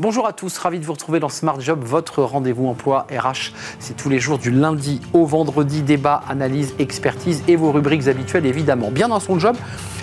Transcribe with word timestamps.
Bonjour 0.00 0.26
à 0.26 0.32
tous, 0.32 0.56
ravi 0.56 0.78
de 0.78 0.86
vous 0.86 0.94
retrouver 0.94 1.20
dans 1.20 1.28
Smart 1.28 1.60
Job, 1.60 1.80
votre 1.84 2.22
rendez-vous 2.22 2.66
emploi 2.66 3.06
RH. 3.14 3.52
C'est 3.80 3.94
tous 3.98 4.08
les 4.08 4.18
jours 4.18 4.38
du 4.38 4.50
lundi 4.50 4.98
au 5.12 5.26
vendredi, 5.26 5.82
débat, 5.82 6.22
analyse, 6.26 6.72
expertise 6.78 7.42
et 7.48 7.54
vos 7.54 7.70
rubriques 7.70 8.08
habituelles 8.08 8.46
évidemment. 8.46 8.90
Bien 8.90 9.08
dans 9.08 9.20
son 9.20 9.38
job, 9.38 9.56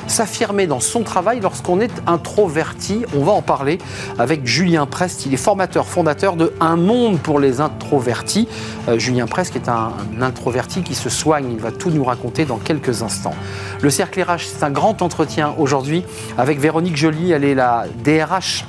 s'affirmer 0.06 0.68
dans 0.68 0.80
son 0.80 1.02
travail 1.02 1.40
lorsqu'on 1.40 1.80
est 1.80 1.92
introverti. 2.06 3.06
On 3.16 3.24
va 3.24 3.32
en 3.32 3.42
parler 3.42 3.80
avec 4.20 4.46
Julien 4.46 4.86
Prest. 4.86 5.26
Il 5.26 5.34
est 5.34 5.38
formateur, 5.38 5.88
fondateur 5.88 6.36
de 6.36 6.54
Un 6.60 6.76
monde 6.76 7.18
pour 7.18 7.40
les 7.40 7.60
introvertis. 7.60 8.48
Euh, 8.90 9.00
Julien 9.00 9.26
Prest 9.26 9.56
est 9.56 9.68
un, 9.68 9.94
introverti 10.22 10.84
qui 10.84 10.94
se 10.94 11.10
soigne. 11.10 11.50
Il 11.52 11.60
va 11.60 11.72
tout 11.72 11.90
nous 11.90 12.04
raconter 12.04 12.46
dans 12.46 12.58
quelques 12.60 13.02
instants. 13.02 13.34
Le 13.82 13.90
cercle 13.90 14.22
RH, 14.22 14.46
c'est 14.46 14.64
un 14.64 14.70
grand 14.70 15.02
entretien 15.02 15.56
aujourd'hui 15.58 16.04
avec 16.38 16.60
Véronique 16.60 16.98
Joly. 16.98 17.32
Elle 17.32 17.44
est 17.44 17.56
la 17.56 17.86
DRH 18.04 18.64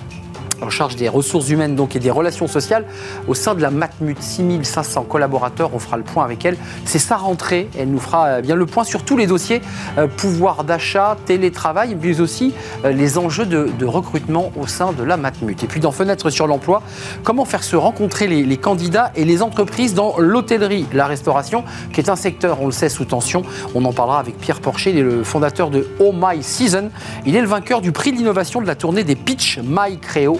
en 0.63 0.71
charge 0.71 0.97
des 0.97 1.09
ressources 1.09 1.49
humaines 1.51 1.75
donc, 1.75 1.97
et 1.97 1.99
des 1.99 2.11
relations 2.11 2.47
sociales 2.47 2.85
au 3.27 3.35
sein 3.35 3.55
de 3.55 3.63
la 3.63 3.71
Matmut. 3.71 4.21
6500 4.21 5.05
collaborateurs, 5.09 5.71
on 5.75 5.79
fera 5.79 5.97
le 5.97 6.03
point 6.03 6.25
avec 6.25 6.45
elle. 6.45 6.57
C'est 6.85 6.99
sa 6.99 7.17
rentrée, 7.17 7.69
elle 7.79 7.91
nous 7.91 8.01
fera 8.01 8.27
euh, 8.27 8.41
bien 8.41 8.57
le 8.57 8.67
point 8.67 8.85
sur 8.85 9.05
tous 9.05 9.17
les 9.17 9.27
dossiers, 9.27 9.61
euh, 9.99 10.07
pouvoir 10.07 10.65
d'achat, 10.65 11.17
télétravail, 11.27 11.97
mais 12.01 12.21
aussi 12.21 12.53
euh, 12.85 12.93
les 12.93 13.19
enjeux 13.19 13.47
de, 13.47 13.69
de, 13.79 13.87
recrutement 13.87 14.53
au 14.57 14.67
sein 14.67 14.93
de 14.93 15.03
la 15.03 15.17
Matmut. 15.17 15.63
Et 15.63 15.67
puis 15.67 15.81
dans 15.81 15.93
Fenêtre 15.93 16.31
sur 16.31 16.47
l'emploi, 16.47 16.83
comment 17.23 17.45
faire 17.45 17.63
se 17.63 17.77
rencontrer 17.77 18.27
les, 18.27 18.57
candidats 18.57 19.13
et 19.15 19.25
les 19.25 19.43
entreprises 19.43 19.95
dans 19.95 20.19
l'hôtellerie, 20.19 20.87
la 20.93 21.07
restauration, 21.07 21.65
qui 21.93 22.01
est 22.01 22.11
un 22.11 22.17
secteur, 22.17 22.61
on 22.61 22.67
le 22.67 22.73
sait, 22.73 22.89
sous 22.89 23.05
tension. 23.05 23.43
On 23.75 23.85
en 23.85 23.93
parlera 23.93 24.19
avec 24.19 24.39
Pierre 24.39 24.61
Porcher, 24.61 24.91
il 24.91 24.99
est 24.99 25.03
le 25.03 25.23
fondateur 25.23 25.71
de 25.71 25.87
Oh 26.01 26.13
My 26.13 26.43
Season. 26.43 26.91
Il 27.25 27.37
est 27.37 27.41
le 27.41 27.47
vainqueur 27.47 27.81
du 27.81 27.93
prix 27.93 28.13
d'innovation 28.13 28.61
de 28.61 28.67
la 28.67 28.75
tournée 28.75 29.05
des 29.05 29.17
Pitch 29.17 29.59
My 29.59 29.99
Créo 29.99 30.39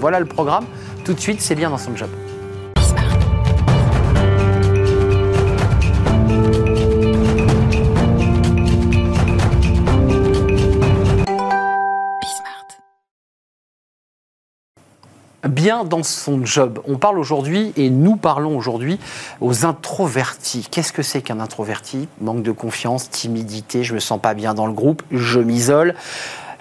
Voilà 0.00 0.20
le 0.20 0.26
programme. 0.26 0.64
Tout 1.04 1.14
de 1.14 1.20
suite, 1.20 1.40
c'est 1.40 1.54
bien 1.54 1.70
dans 1.70 1.78
son 1.78 1.96
job. 1.96 2.10
bien 15.62 15.84
dans 15.84 16.02
son 16.02 16.44
job. 16.44 16.80
On 16.88 16.96
parle 16.98 17.18
aujourd'hui, 17.18 17.72
et 17.76 17.88
nous 17.88 18.16
parlons 18.16 18.56
aujourd'hui, 18.56 18.98
aux 19.40 19.64
introvertis. 19.64 20.66
Qu'est-ce 20.68 20.92
que 20.92 21.02
c'est 21.02 21.22
qu'un 21.22 21.38
introverti? 21.38 22.08
Manque 22.20 22.42
de 22.42 22.50
confiance, 22.50 23.10
timidité, 23.10 23.84
je 23.84 23.94
me 23.94 24.00
sens 24.00 24.20
pas 24.20 24.34
bien 24.34 24.54
dans 24.54 24.66
le 24.66 24.72
groupe, 24.72 25.02
je 25.12 25.38
m'isole. 25.38 25.94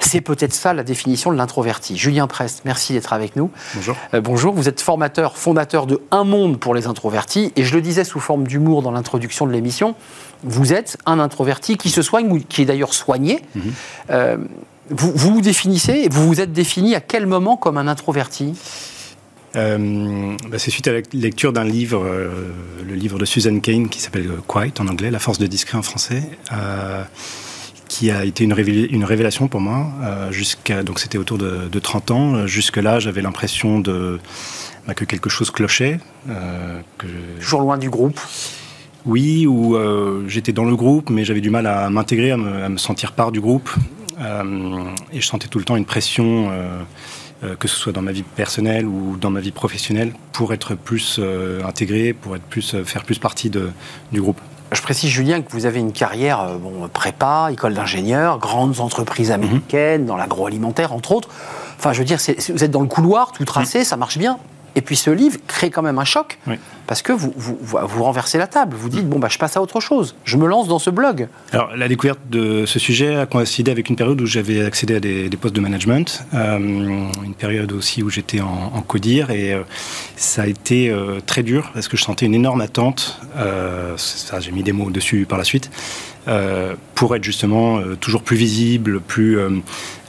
C'est 0.02 0.22
peut-être 0.22 0.54
ça 0.54 0.74
la 0.74 0.84
définition 0.84 1.32
de 1.32 1.38
l'introverti. 1.38 1.98
Julien 1.98 2.28
Prest, 2.28 2.62
merci 2.66 2.94
d'être 2.94 3.14
avec 3.14 3.36
nous. 3.36 3.50
Bonjour. 3.76 3.96
Euh, 4.14 4.22
bonjour, 4.22 4.54
vous 4.54 4.68
êtes 4.68 4.82
formateur, 4.82 5.38
fondateur 5.38 5.86
de 5.86 6.02
Un 6.12 6.24
Monde 6.24 6.60
pour 6.60 6.74
les 6.74 6.88
introvertis. 6.88 7.54
Et 7.56 7.64
je 7.64 7.74
le 7.74 7.82
disais 7.82 8.04
sous 8.04 8.20
forme 8.20 8.48
d'humour 8.48 8.82
dans 8.82 8.92
l'introduction 8.92 9.48
de 9.48 9.52
l'émission, 9.52 9.96
vous 10.44 10.74
êtes 10.74 10.98
un 11.06 11.20
introverti 11.20 11.78
qui 11.78 11.90
se 11.90 12.02
soigne, 12.02 12.32
ou 12.32 12.40
qui 12.40 12.64
est 12.64 12.66
d'ailleurs 12.66 12.94
soigné. 12.94 13.42
Mhm. 13.56 13.62
Euh, 14.10 14.38
vous, 14.90 15.12
vous 15.16 15.36
vous 15.36 15.42
définissez, 15.42 16.08
vous 16.12 16.28
vous 16.28 16.42
êtes 16.42 16.52
défini 16.52 16.96
à 16.96 17.00
quel 17.00 17.26
moment 17.26 17.56
comme 17.56 17.78
un 17.78 17.88
introverti? 17.88 18.56
Euh, 19.56 20.36
bah 20.50 20.60
c'est 20.60 20.72
suite 20.72 20.88
à 20.88 20.94
la 20.94 21.02
lecture 21.14 21.52
d'un 21.52 21.66
livre, 21.66 22.04
euh, 22.06 22.30
le 22.88 22.96
livre 22.96 23.20
de 23.20 23.26
Susan 23.26 23.60
Cain 23.60 23.88
qui 23.92 24.00
s'appelle 24.00 24.30
Quiet 24.48 24.80
en 24.80 24.88
anglais, 24.88 25.12
La 25.12 25.20
force 25.20 25.40
de 25.40 25.48
discret 25.48 25.78
en 25.78 25.82
français, 25.82 26.24
euh, 26.54 27.04
qui 27.92 28.10
a 28.10 28.24
été 28.24 28.46
une, 28.46 28.54
révé 28.54 28.88
une 28.90 29.04
révélation 29.04 29.50
pour 29.50 29.60
moi. 29.60 29.86
Euh, 30.02 30.32
jusqu'à 30.32 30.82
donc 30.82 30.98
c'était 30.98 31.18
autour 31.18 31.38
de, 31.38 31.68
de, 31.70 31.80
30 31.80 32.12
ans. 32.12 32.48
Jusque 32.48 32.78
là, 32.78 33.00
j'avais 33.00 33.22
l'impression 33.22 33.82
de 33.82 34.18
bah, 34.88 34.94
que 34.94 35.04
quelque 35.04 35.30
chose 35.30 35.52
clochait. 35.52 36.00
euh, 36.30 36.80
que 36.98 37.08
Toujours 37.42 37.60
loin 37.60 37.78
du 37.78 37.90
groupe 37.90 38.20
oui, 39.04 39.48
ou 39.48 39.76
euh, 39.76 40.24
j'étais 40.28 40.54
dans 40.54 40.64
le 40.64 40.76
groupe, 40.76 41.10
mais 41.10 41.26
j'avais 41.26 41.42
du 41.42 41.50
mal 41.50 41.66
à 41.66 41.90
m'intégrer, 41.90 42.30
à, 42.30 42.36
à 42.36 42.70
me, 42.70 42.78
sentir 42.78 43.14
part 43.14 43.32
du 43.32 43.42
groupe. 43.42 43.70
Et 45.12 45.20
je 45.20 45.26
sentais 45.26 45.48
tout 45.48 45.58
le 45.58 45.66
temps 45.66 45.76
une 45.76 45.86
pression, 45.86 46.52
que 47.60 47.68
ce 47.68 47.76
soit 47.76 47.92
dans 47.92 48.04
ma 48.04 48.12
vie 48.12 48.22
personnelle 48.22 48.86
ou 48.86 49.18
dans 49.20 49.32
ma 49.32 49.40
vie 49.40 49.52
professionnelle, 49.52 50.14
pour 50.34 50.54
être 50.54 50.76
plus 50.76 51.20
intégré, 51.66 52.14
pour 52.14 52.36
être 52.36 52.44
plus, 52.44 52.76
faire 52.86 53.04
plus 53.04 53.18
partie 53.18 53.50
de, 53.50 53.72
du 54.12 54.22
groupe. 54.22 54.40
Je 54.72 54.82
précise, 54.82 55.10
Julien, 55.10 55.42
que 55.42 55.52
vous 55.52 55.66
avez 55.66 55.80
une 55.80 55.92
carrière 55.92 56.42
euh, 56.42 56.58
bon, 56.58 56.88
prépa, 56.88 57.50
école 57.52 57.74
d'ingénieur, 57.74 58.40
grandes 58.40 58.80
entreprises 58.80 59.32
américaines, 59.32 60.04
mmh. 60.04 60.06
dans 60.06 60.16
l'agroalimentaire, 60.16 60.94
entre 60.94 61.12
autres. 61.12 61.30
Enfin, 61.78 61.92
je 61.92 62.00
veux 62.00 62.06
dire, 62.06 62.20
vous 62.54 62.64
êtes 62.64 62.72
dans 62.72 62.82
le 62.82 62.88
couloir, 62.88 63.34
tout 63.34 63.44
tracé, 63.44 63.82
mmh. 63.82 63.84
ça 63.84 63.98
marche 63.98 64.18
bien. 64.18 64.38
Et 64.76 64.82
puis 64.82 64.96
ce 64.96 65.10
livre 65.10 65.38
crée 65.48 65.70
quand 65.70 65.82
même 65.82 66.00
un 66.00 66.06
choc, 66.06 66.38
oui. 66.48 66.56
parce 66.88 67.02
que 67.02 67.12
vous, 67.12 67.34
vous, 67.36 67.58
vous, 67.62 68.04
renversez 68.04 68.38
la 68.38 68.48
table, 68.48 68.76
vous 68.76 68.88
dites, 68.88 69.08
bon, 69.08 69.20
bah, 69.20 69.28
je 69.30 69.38
passe 69.38 69.58
à 69.58 69.62
autre 69.62 69.82
chose, 69.82 70.16
je 70.24 70.38
me 70.38 70.48
lance 70.48 70.68
dans 70.68 70.80
ce 70.80 70.90
blog. 70.90 71.28
Alors, 71.52 71.76
la 71.76 71.88
découverte 71.90 72.20
de 72.30 72.66
ce 72.66 72.80
sujet 72.80 73.16
a 73.16 73.26
coïncidé 73.26 73.72
avec 73.72 73.90
une 73.90 73.98
période 73.98 74.20
où 74.22 74.26
j'avais 74.26 74.64
accédé 74.64 74.96
à 74.96 75.00
des, 75.02 75.28
des, 75.28 75.38
postes 75.38 75.56
de 75.56 75.60
management, 75.60 76.26
euh, 76.34 76.58
une 76.58 77.34
période 77.38 77.72
aussi 77.74 78.02
où 78.02 78.10
j'étais 78.10 78.40
en, 78.40 78.72
en, 78.74 78.82
codir, 78.82 79.30
et 79.32 79.54
euh, 79.54 79.64
ça 80.16 80.44
a 80.44 80.48
été 80.48 80.90
euh, 80.90 81.20
très 81.26 81.44
dur, 81.44 81.72
parce 81.74 81.90
que 81.90 81.98
je 81.98 82.04
sentais 82.04 82.26
une 82.26 82.36
énorme 82.36 82.62
attente, 82.62 83.20
ça 83.98 84.40
j'ai 84.40 84.52
mis 84.52 84.64
des 84.64 84.72
mots 84.72 84.90
dessus 84.90 85.26
par 85.28 85.38
la 85.38 85.44
suite, 85.44 85.70
pour 86.96 87.16
être 87.16 87.24
justement 87.24 87.82
toujours 88.00 88.24
plus 88.24 88.38
visible, 88.38 89.02
plus... 89.02 89.38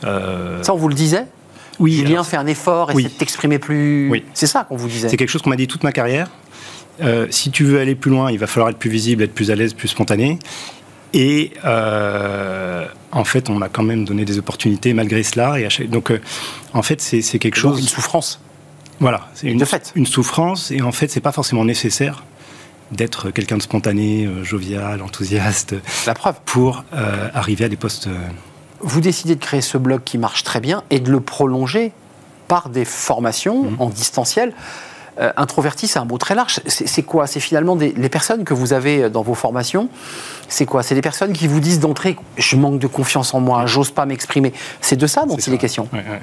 ça, 0.02 0.72
on 0.72 0.76
vous 0.76 0.88
le 0.88 0.94
disait 0.94 1.26
oui, 1.82 1.94
Julien 1.94 2.12
alors, 2.12 2.26
fait 2.26 2.36
un 2.36 2.46
effort, 2.46 2.90
essaie 2.90 2.96
oui. 2.96 3.10
t'exprimer 3.10 3.58
plus. 3.58 4.08
Oui. 4.08 4.24
C'est 4.34 4.46
ça 4.46 4.64
qu'on 4.64 4.76
vous 4.76 4.88
disait. 4.88 5.08
C'est 5.08 5.16
quelque 5.16 5.28
chose 5.28 5.42
qu'on 5.42 5.50
m'a 5.50 5.56
dit 5.56 5.66
toute 5.66 5.82
ma 5.82 5.90
carrière. 5.90 6.30
Euh, 7.00 7.26
si 7.30 7.50
tu 7.50 7.64
veux 7.64 7.80
aller 7.80 7.96
plus 7.96 8.10
loin, 8.10 8.30
il 8.30 8.38
va 8.38 8.46
falloir 8.46 8.70
être 8.70 8.78
plus 8.78 8.88
visible, 8.90 9.24
être 9.24 9.34
plus 9.34 9.50
à 9.50 9.56
l'aise, 9.56 9.74
plus 9.74 9.88
spontané. 9.88 10.38
Et 11.12 11.50
euh, 11.64 12.86
en 13.10 13.24
fait, 13.24 13.50
on 13.50 13.54
m'a 13.54 13.68
quand 13.68 13.82
même 13.82 14.04
donné 14.04 14.24
des 14.24 14.38
opportunités 14.38 14.94
malgré 14.94 15.24
cela. 15.24 15.58
Et 15.58 15.68
chaque... 15.68 15.90
Donc, 15.90 16.12
euh, 16.12 16.20
en 16.72 16.82
fait, 16.82 17.00
c'est 17.00 17.38
quelque 17.40 17.56
chose. 17.56 17.72
Donc 17.72 17.80
une 17.80 17.88
souffrance. 17.88 18.40
Voilà, 19.00 19.28
c'est 19.34 19.48
une, 19.48 19.64
une 19.96 20.06
souffrance. 20.06 20.70
Et 20.70 20.82
en 20.82 20.92
fait, 20.92 21.08
c'est 21.10 21.20
pas 21.20 21.32
forcément 21.32 21.64
nécessaire 21.64 22.22
d'être 22.92 23.30
quelqu'un 23.30 23.56
de 23.56 23.62
spontané, 23.62 24.28
jovial, 24.44 25.02
enthousiaste. 25.02 25.74
La 26.06 26.14
preuve. 26.14 26.36
Pour 26.44 26.84
arriver 26.92 27.64
à 27.64 27.68
des 27.68 27.76
postes 27.76 28.08
vous 28.82 29.00
décidez 29.00 29.34
de 29.34 29.40
créer 29.40 29.60
ce 29.60 29.78
blog 29.78 30.02
qui 30.04 30.18
marche 30.18 30.42
très 30.44 30.60
bien 30.60 30.82
et 30.90 31.00
de 31.00 31.10
le 31.10 31.20
prolonger 31.20 31.92
par 32.48 32.68
des 32.68 32.84
formations 32.84 33.64
mmh. 33.64 33.76
en 33.78 33.88
distanciel. 33.88 34.52
Euh, 35.20 35.30
introverti, 35.36 35.88
c'est 35.88 35.98
un 35.98 36.06
mot 36.06 36.16
très 36.16 36.34
large. 36.34 36.60
C'est 36.66 37.02
quoi? 37.02 37.26
C'est 37.26 37.40
finalement 37.40 37.76
des, 37.76 37.92
les 37.92 38.08
personnes 38.08 38.44
que 38.44 38.54
vous 38.54 38.72
avez 38.72 39.10
dans 39.10 39.22
vos 39.22 39.34
formations. 39.34 39.88
C'est 40.48 40.64
quoi? 40.64 40.82
C'est 40.82 40.94
des 40.94 41.02
personnes 41.02 41.34
qui 41.34 41.46
vous 41.46 41.60
disent 41.60 41.80
d'entrée 41.80 42.16
je 42.38 42.56
manque 42.56 42.78
de 42.78 42.86
confiance 42.86 43.34
en 43.34 43.40
moi, 43.40 43.66
j'ose 43.66 43.90
pas 43.90 44.06
m'exprimer. 44.06 44.52
C'est 44.80 44.96
de 44.96 45.06
ça 45.06 45.26
dont 45.26 45.36
il 45.36 45.52
est 45.52 45.58
question. 45.58 45.88
Ouais, 45.92 45.98
ouais. 45.98 46.20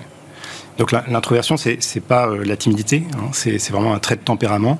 Donc 0.79 0.93
l'introversion, 0.93 1.57
c'est 1.57 1.99
pas 1.99 2.27
euh, 2.27 2.43
la 2.45 2.55
timidité, 2.55 3.03
hein, 3.13 3.29
c'est 3.33 3.69
vraiment 3.69 3.93
un 3.93 3.99
trait 3.99 4.15
de 4.15 4.21
tempérament. 4.21 4.79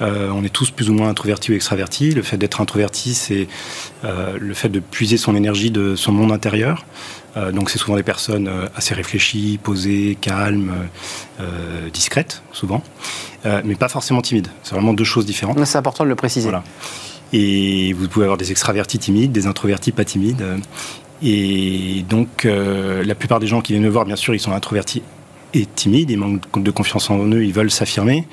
Euh, 0.00 0.30
on 0.30 0.44
est 0.44 0.52
tous 0.52 0.70
plus 0.70 0.90
ou 0.90 0.92
moins 0.92 1.08
introvertis 1.08 1.52
ou 1.52 1.54
extravertis. 1.54 2.12
Le 2.12 2.22
fait 2.22 2.36
d'être 2.36 2.60
introverti, 2.60 3.14
c'est 3.14 3.48
euh, 4.04 4.36
le 4.38 4.54
fait 4.54 4.68
de 4.68 4.80
puiser 4.80 5.16
son 5.16 5.34
énergie 5.34 5.70
de 5.70 5.96
son 5.96 6.12
monde 6.12 6.32
intérieur. 6.32 6.84
Euh, 7.36 7.52
donc 7.52 7.70
c'est 7.70 7.78
souvent 7.78 7.96
des 7.96 8.02
personnes 8.02 8.50
assez 8.74 8.94
réfléchies, 8.94 9.58
posées, 9.62 10.16
calmes, 10.20 10.72
discrètes, 11.92 12.42
souvent, 12.52 12.82
mais 13.44 13.74
pas 13.74 13.88
forcément 13.88 14.22
timides. 14.22 14.48
C'est 14.62 14.74
vraiment 14.74 14.94
deux 14.94 15.04
choses 15.04 15.26
différentes. 15.26 15.62
C'est 15.64 15.78
important 15.78 16.04
de 16.04 16.08
le 16.08 16.14
préciser. 16.14 16.48
Voilà. 16.48 16.64
Et 17.32 17.92
vous 17.92 18.08
pouvez 18.08 18.24
avoir 18.24 18.38
des 18.38 18.50
extravertis 18.52 18.98
timides, 18.98 19.32
des 19.32 19.46
introvertis 19.46 19.92
pas 19.92 20.04
timides. 20.04 20.44
Et 21.22 22.04
donc, 22.08 22.44
la 22.44 23.14
plupart 23.14 23.40
des 23.40 23.46
gens 23.46 23.60
qui 23.60 23.72
viennent 23.72 23.84
me 23.84 23.90
voir, 23.90 24.04
bien 24.04 24.16
sûr, 24.16 24.34
ils 24.34 24.40
sont 24.40 24.52
introvertis 24.52 25.02
et 25.54 25.66
timides, 25.66 26.10
ils 26.10 26.18
manquent 26.18 26.62
de 26.62 26.70
confiance 26.70 27.10
en 27.10 27.18
eux, 27.26 27.44
ils 27.44 27.52
veulent 27.52 27.70
s'affirmer. 27.70 28.26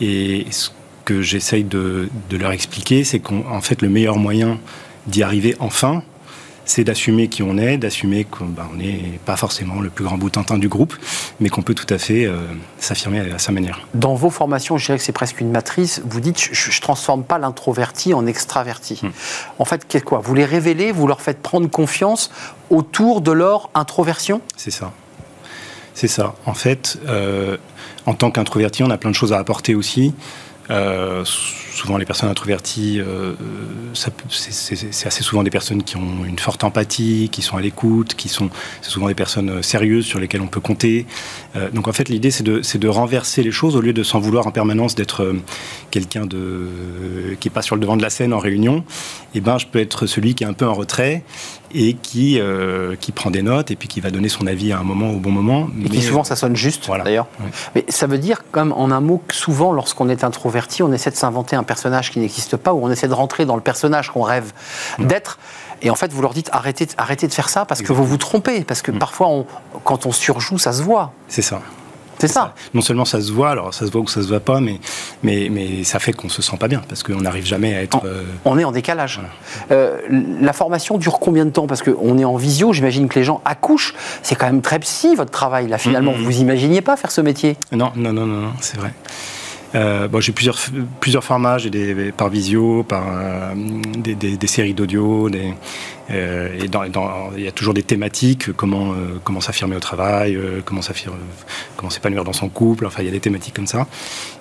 Et 0.00 0.46
ce 0.50 0.70
que 1.10 1.22
j'essaye 1.22 1.64
de, 1.64 2.08
de, 2.28 2.36
leur 2.36 2.52
expliquer, 2.52 3.02
c'est 3.02 3.18
qu'en 3.18 3.60
fait, 3.60 3.82
le 3.82 3.88
meilleur 3.88 4.16
moyen 4.16 4.60
d'y 5.08 5.24
arriver 5.24 5.56
enfin, 5.58 6.04
c'est 6.64 6.84
d'assumer 6.84 7.26
qui 7.26 7.42
on 7.42 7.58
est, 7.58 7.78
d'assumer 7.78 8.22
qu'on 8.22 8.44
ben, 8.44 8.68
n'est 8.76 9.18
pas 9.24 9.34
forcément 9.34 9.80
le 9.80 9.90
plus 9.90 10.04
grand 10.04 10.18
bout-tintin 10.18 10.56
du 10.56 10.68
groupe, 10.68 10.94
mais 11.40 11.48
qu'on 11.48 11.62
peut 11.62 11.74
tout 11.74 11.92
à 11.92 11.98
fait 11.98 12.26
euh, 12.26 12.36
s'affirmer 12.78 13.18
à, 13.18 13.34
à, 13.34 13.38
sa 13.40 13.50
manière. 13.50 13.88
Dans 13.94 14.14
vos 14.14 14.30
formations, 14.30 14.78
je 14.78 14.86
dirais 14.86 14.98
que 14.98 15.04
c'est 15.04 15.10
presque 15.10 15.40
une 15.40 15.50
matrice, 15.50 16.00
vous 16.04 16.20
dites 16.20 16.38
je 16.38 16.70
ne 16.70 16.80
transforme 16.80 17.24
pas 17.24 17.38
l'introverti 17.40 18.14
en 18.14 18.24
extraverti. 18.24 19.00
Hmm. 19.02 19.10
En 19.58 19.64
fait, 19.64 19.88
qu'est-ce 19.88 20.04
quoi? 20.04 20.20
Vous 20.20 20.36
les 20.36 20.44
révélez, 20.44 20.92
vous 20.92 21.08
leur 21.08 21.22
faites 21.22 21.42
prendre 21.42 21.68
confiance 21.68 22.30
autour 22.70 23.20
de 23.20 23.32
leur 23.32 23.68
introversion? 23.74 24.42
C'est 24.56 24.70
ça. 24.70 24.92
C'est 25.94 26.08
ça. 26.08 26.36
En 26.46 26.54
fait, 26.54 26.98
euh, 27.08 27.56
en 28.06 28.14
tant 28.14 28.30
qu'introverti, 28.30 28.84
on 28.84 28.90
a 28.90 28.96
plein 28.96 29.10
de 29.10 29.16
choses 29.16 29.32
à 29.32 29.38
apporter 29.38 29.74
aussi. 29.74 30.14
Euh, 30.70 31.24
souvent 31.72 31.96
les 31.96 32.04
personnes 32.04 32.28
introverties, 32.28 33.00
euh, 33.00 33.34
c'est 33.94 35.06
assez 35.06 35.22
souvent 35.22 35.42
des 35.42 35.50
personnes 35.50 35.82
qui 35.82 35.96
ont 35.96 36.24
une 36.26 36.38
forte 36.38 36.64
empathie, 36.64 37.28
qui 37.30 37.42
sont 37.42 37.56
à 37.56 37.60
l'écoute, 37.60 38.14
qui 38.14 38.28
sont 38.28 38.50
c'est 38.82 38.90
souvent 38.90 39.08
des 39.08 39.14
personnes 39.14 39.62
sérieuses 39.62 40.04
sur 40.04 40.18
lesquelles 40.18 40.40
on 40.40 40.46
peut 40.46 40.60
compter. 40.60 41.06
donc 41.72 41.88
en 41.88 41.92
fait, 41.92 42.08
l'idée 42.08 42.30
c'est 42.30 42.44
de, 42.44 42.60
de, 42.60 42.88
renverser 42.88 43.42
les 43.42 43.50
choses 43.50 43.76
au 43.76 43.80
lieu 43.80 43.92
de 43.92 44.02
s'en 44.02 44.20
vouloir 44.20 44.46
en 44.46 44.50
permanence 44.50 44.94
d'être 44.94 45.34
quelqu'un 45.90 46.26
de 46.26 46.68
qui 47.40 47.48
est 47.48 47.50
pas 47.50 47.62
sur 47.62 47.76
le 47.76 47.80
devant 47.80 47.96
de 47.96 48.02
la 48.02 48.10
scène 48.10 48.32
en 48.32 48.38
réunion. 48.38 48.84
Et 49.34 49.38
eh 49.38 49.40
ben, 49.40 49.58
je 49.58 49.66
peux 49.66 49.78
être 49.78 50.06
celui 50.06 50.34
qui 50.34 50.44
est 50.44 50.46
un 50.46 50.52
peu 50.52 50.66
en 50.66 50.74
retrait 50.74 51.22
et 51.72 51.94
qui, 51.94 52.40
euh, 52.40 52.96
qui 52.96 53.12
prend 53.12 53.30
des 53.30 53.42
notes 53.42 53.70
et 53.70 53.76
puis 53.76 53.88
qui 53.88 54.00
va 54.00 54.10
donner 54.10 54.28
son 54.28 54.46
avis 54.46 54.72
à 54.72 54.78
un 54.78 54.82
moment 54.82 55.10
au 55.10 55.18
bon 55.18 55.30
moment. 55.30 55.68
Et 55.84 55.88
qui 55.88 56.02
souvent 56.02 56.24
ça 56.24 56.36
sonne 56.36 56.56
juste 56.56 56.90
d'ailleurs. 57.04 57.28
Mais 57.74 57.84
ça 57.88 58.06
veut 58.06 58.18
dire, 58.18 58.42
comme 58.50 58.72
en 58.72 58.90
un 58.90 59.00
mot, 59.00 59.22
que 59.26 59.34
souvent 59.34 59.72
lorsqu'on 59.72 60.08
est 60.08 60.24
introverti, 60.24 60.82
on 60.82 60.92
essaie 60.92 61.10
de 61.10 61.16
s'inventer 61.16 61.56
un 61.56 61.62
personnage 61.70 62.10
qui 62.10 62.18
n'existe 62.18 62.56
pas 62.56 62.72
ou 62.74 62.84
on 62.84 62.90
essaie 62.90 63.06
de 63.06 63.14
rentrer 63.14 63.44
dans 63.44 63.54
le 63.54 63.62
personnage 63.62 64.10
qu'on 64.10 64.22
rêve 64.22 64.52
d'être. 64.98 65.38
Et 65.82 65.88
en 65.88 65.94
fait, 65.94 66.12
vous 66.12 66.20
leur 66.20 66.34
dites 66.34 66.50
arrêtez, 66.52 66.88
arrêtez 66.98 67.28
de 67.28 67.32
faire 67.32 67.48
ça 67.48 67.64
parce 67.64 67.80
que 67.80 67.92
vous 67.92 68.04
vous 68.04 68.16
trompez. 68.16 68.64
Parce 68.64 68.82
que 68.82 68.90
mm. 68.90 68.98
parfois, 68.98 69.28
on, 69.28 69.46
quand 69.84 70.04
on 70.04 70.10
surjoue, 70.10 70.58
ça 70.58 70.72
se 70.72 70.82
voit. 70.82 71.12
C'est 71.28 71.42
ça. 71.42 71.60
C'est 72.18 72.28
ça. 72.28 72.54
Non 72.74 72.82
seulement 72.82 73.04
ça 73.04 73.20
se 73.22 73.30
voit, 73.32 73.50
alors 73.50 73.72
ça 73.72 73.86
se 73.86 73.92
voit 73.92 74.00
ou 74.02 74.08
ça 74.08 74.20
se 74.20 74.26
voit 74.26 74.40
pas, 74.40 74.60
mais, 74.60 74.78
mais, 75.22 75.48
mais 75.50 75.84
ça 75.84 76.00
fait 76.00 76.12
qu'on 76.12 76.28
se 76.28 76.42
sent 76.42 76.56
pas 76.58 76.68
bien 76.68 76.82
parce 76.88 77.02
qu'on 77.02 77.20
n'arrive 77.20 77.46
jamais 77.46 77.74
à 77.74 77.82
être. 77.82 77.98
On, 78.44 78.56
euh, 78.56 78.60
est 78.60 78.64
en 78.64 78.72
décalage. 78.72 79.20
Euh, 79.70 80.00
la 80.40 80.52
formation 80.52 80.98
dure 80.98 81.18
combien 81.20 81.46
de 81.46 81.50
temps? 81.50 81.66
Parce 81.66 81.82
qu'on 81.82 82.18
est 82.18 82.24
en 82.24 82.36
visio, 82.36 82.72
j'imagine 82.72 83.08
que 83.08 83.18
les 83.18 83.24
gens 83.24 83.40
accouchent. 83.44 83.94
C'est 84.22 84.34
quand 84.34 84.46
même 84.46 84.60
très 84.60 84.80
psy 84.80 85.14
votre 85.14 85.30
travail 85.30 85.68
là 85.68 85.78
finalement. 85.78 86.12
Vous 86.12 86.40
imaginiez 86.40 86.82
pas 86.82 86.96
faire 86.96 87.12
ce 87.12 87.20
métier? 87.20 87.56
Non, 87.72 87.92
non, 87.94 88.12
non, 88.12 88.26
non, 88.26 88.50
c'est 88.60 88.76
vrai. 88.76 88.92
Euh, 89.74 90.08
bon, 90.08 90.20
j'ai 90.20 90.32
plusieurs, 90.32 90.58
plusieurs 91.00 91.24
formats, 91.24 91.58
j'ai 91.58 91.70
des 91.70 92.12
par 92.12 92.28
visio, 92.28 92.82
par 92.82 93.04
des, 93.96 94.14
des, 94.14 94.46
séries 94.46 94.74
d'audio, 94.74 95.30
des, 95.30 95.38
euh, 95.48 95.52
et 96.12 96.68
dans, 96.68 96.84
il 97.36 97.42
y 97.42 97.48
a 97.48 97.52
toujours 97.52 97.74
des 97.74 97.82
thématiques, 97.82 98.52
comment, 98.52 98.92
euh, 98.92 99.20
comment 99.22 99.40
s'affirmer 99.40 99.76
au 99.76 99.80
travail, 99.80 100.34
euh, 100.34 100.60
comment 100.64 100.82
s'épanouir 100.82 102.24
dans 102.24 102.32
son 102.32 102.48
couple, 102.48 102.86
enfin 102.86 103.02
il 103.02 103.06
y 103.06 103.08
a 103.08 103.12
des 103.12 103.20
thématiques 103.20 103.54
comme 103.54 103.66
ça. 103.66 103.86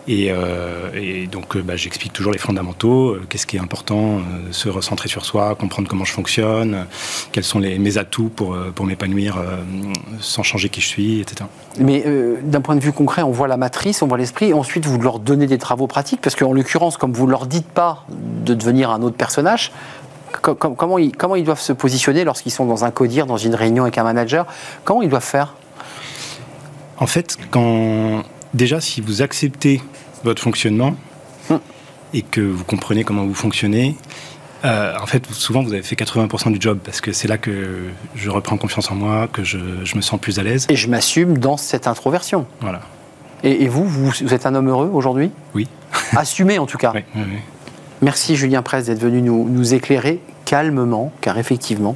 Et, 0.07 0.31
donc 1.31 1.55
bah, 1.57 1.75
j'explique 1.75 2.13
toujours 2.13 2.31
les 2.31 2.39
fondamentaux, 2.39 3.17
qu'est-ce 3.29 3.45
qui 3.45 3.57
est 3.57 3.59
important, 3.59 4.21
se 4.49 4.67
recentrer 4.67 5.07
sur 5.07 5.23
soi, 5.23 5.53
comprendre 5.53 5.87
comment 5.87 6.05
je 6.05 6.13
fonctionne, 6.13 6.87
quels 7.31 7.43
sont 7.43 7.59
mes 7.59 7.97
atouts 7.99 8.29
pour, 8.29 8.55
m'épanouir 8.83 9.37
sans 10.19 10.41
changer 10.41 10.69
qui 10.69 10.81
je 10.81 10.87
suis, 10.87 11.19
etc. 11.19 11.47
Mais 11.77 12.03
d'un 12.41 12.61
point 12.61 12.75
de 12.75 12.81
vue 12.81 12.91
concret, 12.91 13.21
on 13.21 13.29
voit 13.29 13.47
la 13.47 13.57
matrice, 13.57 14.01
on 14.01 14.07
voit 14.07 14.17
l'esprit, 14.17 14.49
et 14.49 14.53
ensuite 14.53 14.87
vous 14.87 14.99
leur 14.99 15.19
donnez 15.19 15.45
des 15.45 15.59
travaux 15.59 15.85
pratiques, 15.85 16.21
parce 16.21 16.35
qu'en 16.35 16.53
l'occurrence, 16.53 16.97
comme 16.97 17.13
vous 17.13 17.27
ne 17.27 17.31
leur 17.31 17.45
dites 17.45 17.67
pas 17.67 18.05
de 18.09 18.55
devenir 18.55 18.89
un 18.89 19.03
autre 19.03 19.17
personnage, 19.17 19.71
comment, 20.41 20.97
ils, 20.97 21.15
comment 21.15 21.35
ils 21.35 21.43
doivent 21.43 21.59
se 21.59 21.73
positionner 21.73 22.23
lorsqu'ils 22.23 22.51
sont 22.51 22.65
dans 22.65 22.85
un 22.85 22.91
codir, 22.91 23.25
dans 23.25 23.37
une 23.37 23.55
réunion 23.55 23.83
avec 23.83 23.97
un 23.97 24.03
manager? 24.03 24.45
Comment 24.83 25.01
ils 25.01 25.09
doivent 25.09 25.23
faire? 25.23 25.55
En 26.97 27.07
fait, 27.07 27.37
quand, 27.51 28.23
déjà, 28.53 28.81
si 28.81 29.01
vous 29.01 29.21
acceptez 29.21 29.81
votre 30.23 30.41
fonctionnement 30.41 30.95
hmm. 31.49 31.55
et 32.13 32.21
que 32.21 32.41
vous 32.41 32.63
comprenez 32.63 33.03
comment 33.03 33.25
vous 33.25 33.33
fonctionnez, 33.33 33.95
euh, 34.65 34.93
en 35.01 35.05
fait, 35.05 35.25
souvent, 35.31 35.63
vous 35.63 35.73
avez 35.73 35.83
fait 35.83 35.95
80% 35.95 36.51
du 36.51 36.59
job 36.59 36.79
parce 36.83 37.01
que 37.01 37.13
c'est 37.13 37.27
là 37.27 37.37
que 37.37 37.89
je 38.15 38.29
reprends 38.29 38.57
confiance 38.57 38.91
en 38.91 38.95
moi, 38.95 39.27
que 39.31 39.43
je, 39.43 39.57
me 39.95 40.01
sens 40.01 40.19
plus 40.19 40.39
à 40.39 40.43
l'aise. 40.43 40.65
Et 40.69 40.75
je 40.75 40.89
m'assume 40.89 41.37
dans 41.37 41.57
cette 41.57 41.87
introversion. 41.87 42.45
Voilà. 42.61 42.81
Et, 43.43 43.69
vous, 43.69 43.85
vous, 43.85 44.33
êtes 44.33 44.45
un 44.45 44.53
homme 44.53 44.67
heureux 44.67 44.89
aujourd'hui? 44.93 45.31
Oui. 45.55 45.67
Assumé 46.15 46.59
en 46.59 46.65
tout 46.65 46.77
cas. 46.77 46.91
Oui, 46.93 47.03
oui, 47.15 47.21
oui. 47.25 47.37
Merci 48.01 48.35
Julien 48.35 48.61
Presse 48.61 48.85
d'être 48.85 48.99
venu 48.99 49.21
nous, 49.21 49.73
éclairer 49.73 50.19
calmement, 50.45 51.11
car 51.21 51.37
effectivement, 51.37 51.95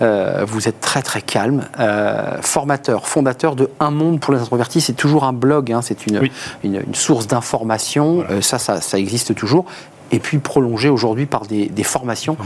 euh, 0.00 0.44
vous 0.46 0.66
êtes 0.66 0.80
très 0.80 1.02
très 1.02 1.20
calme. 1.20 1.64
Euh, 1.78 2.38
formateur, 2.40 3.06
fondateur 3.06 3.54
de 3.54 3.68
Un 3.80 3.90
Monde 3.90 4.18
pour 4.18 4.32
les 4.32 4.40
introvertis, 4.40 4.80
c'est 4.80 4.94
toujours 4.94 5.24
un 5.24 5.34
blog, 5.34 5.70
hein, 5.72 5.82
c'est 5.82 6.06
une, 6.06 6.22
une, 6.64 6.94
source 6.94 7.26
d'information, 7.26 8.24
euh, 8.30 8.40
ça, 8.40 8.58
ça, 8.58 8.80
ça, 8.80 8.98
existe 8.98 9.34
toujours 9.34 9.66
et 10.12 10.18
puis 10.18 10.38
prolongé 10.38 10.88
aujourd'hui 10.88 11.26
par 11.26 11.46
des, 11.46 11.70
formations 11.82 12.36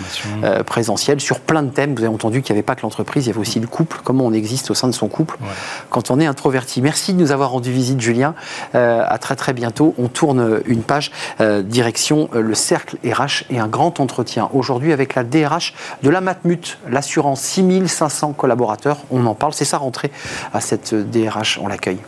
euh, 0.45 0.63
présentielles 0.63 1.21
sur 1.21 1.41
plein 1.41 1.63
de 1.63 1.69
thèmes. 1.69 1.95
Vous 1.95 2.05
avez 2.05 2.15
entendu 2.15 2.41
qu'il 2.41 2.55
n'y 2.55 2.59
avait 2.59 2.65
pas 2.65 2.75
que 2.75 2.83
l'entreprise, 2.83 3.27
il 3.27 3.29
y 3.29 3.31
avait 3.31 3.41
aussi 3.41 3.61
le 3.61 3.67
couple, 3.67 3.99
comment 4.03 4.25
on 4.25 4.33
existe 4.33 4.71
au 4.71 4.75
sein 4.75 4.89
de 4.89 4.93
son 4.93 5.09
couple 5.09 5.37
quand 5.91 6.11
on 6.11 6.19
est 6.19 6.27
introverti. 6.27 6.81
Merci 6.81 7.13
de 7.13 7.21
nous 7.21 7.33
avoir 7.33 7.51
rendu 7.51 7.71
visite, 7.71 8.01
Julien. 8.01 8.35
Euh, 8.75 9.05
à 9.07 9.19
très 9.19 9.37
très 9.37 9.53
bientôt. 9.53 9.95
On 9.99 10.09
tourne 10.09 10.61
une 10.67 10.83
page 10.83 11.11
euh, 11.41 11.63
direction 11.63 12.31
le 12.33 12.55
cercle 12.55 12.97
RH 13.05 13.45
et 13.51 13.59
un 13.59 13.69
grand 13.69 14.01
entretien 14.01 14.49
aujourd'hui 14.55 14.93
avec 14.93 15.15
la 15.15 15.25
DRH 15.25 15.75
de 16.03 16.11
la 16.11 16.21
Matmut, 16.21 16.79
l'assurance 16.89 17.41
6500 17.43 18.33
collaborateurs. 18.33 18.99
On 19.11 19.27
en 19.27 19.35
parle, 19.35 19.53
c'est 19.53 19.65
sa 19.65 19.79
rentrée 19.79 20.11
à 20.55 20.61
cette 20.61 20.95
DRH. 20.95 21.59
On 21.63 21.69
l'accueille. 21.69 21.99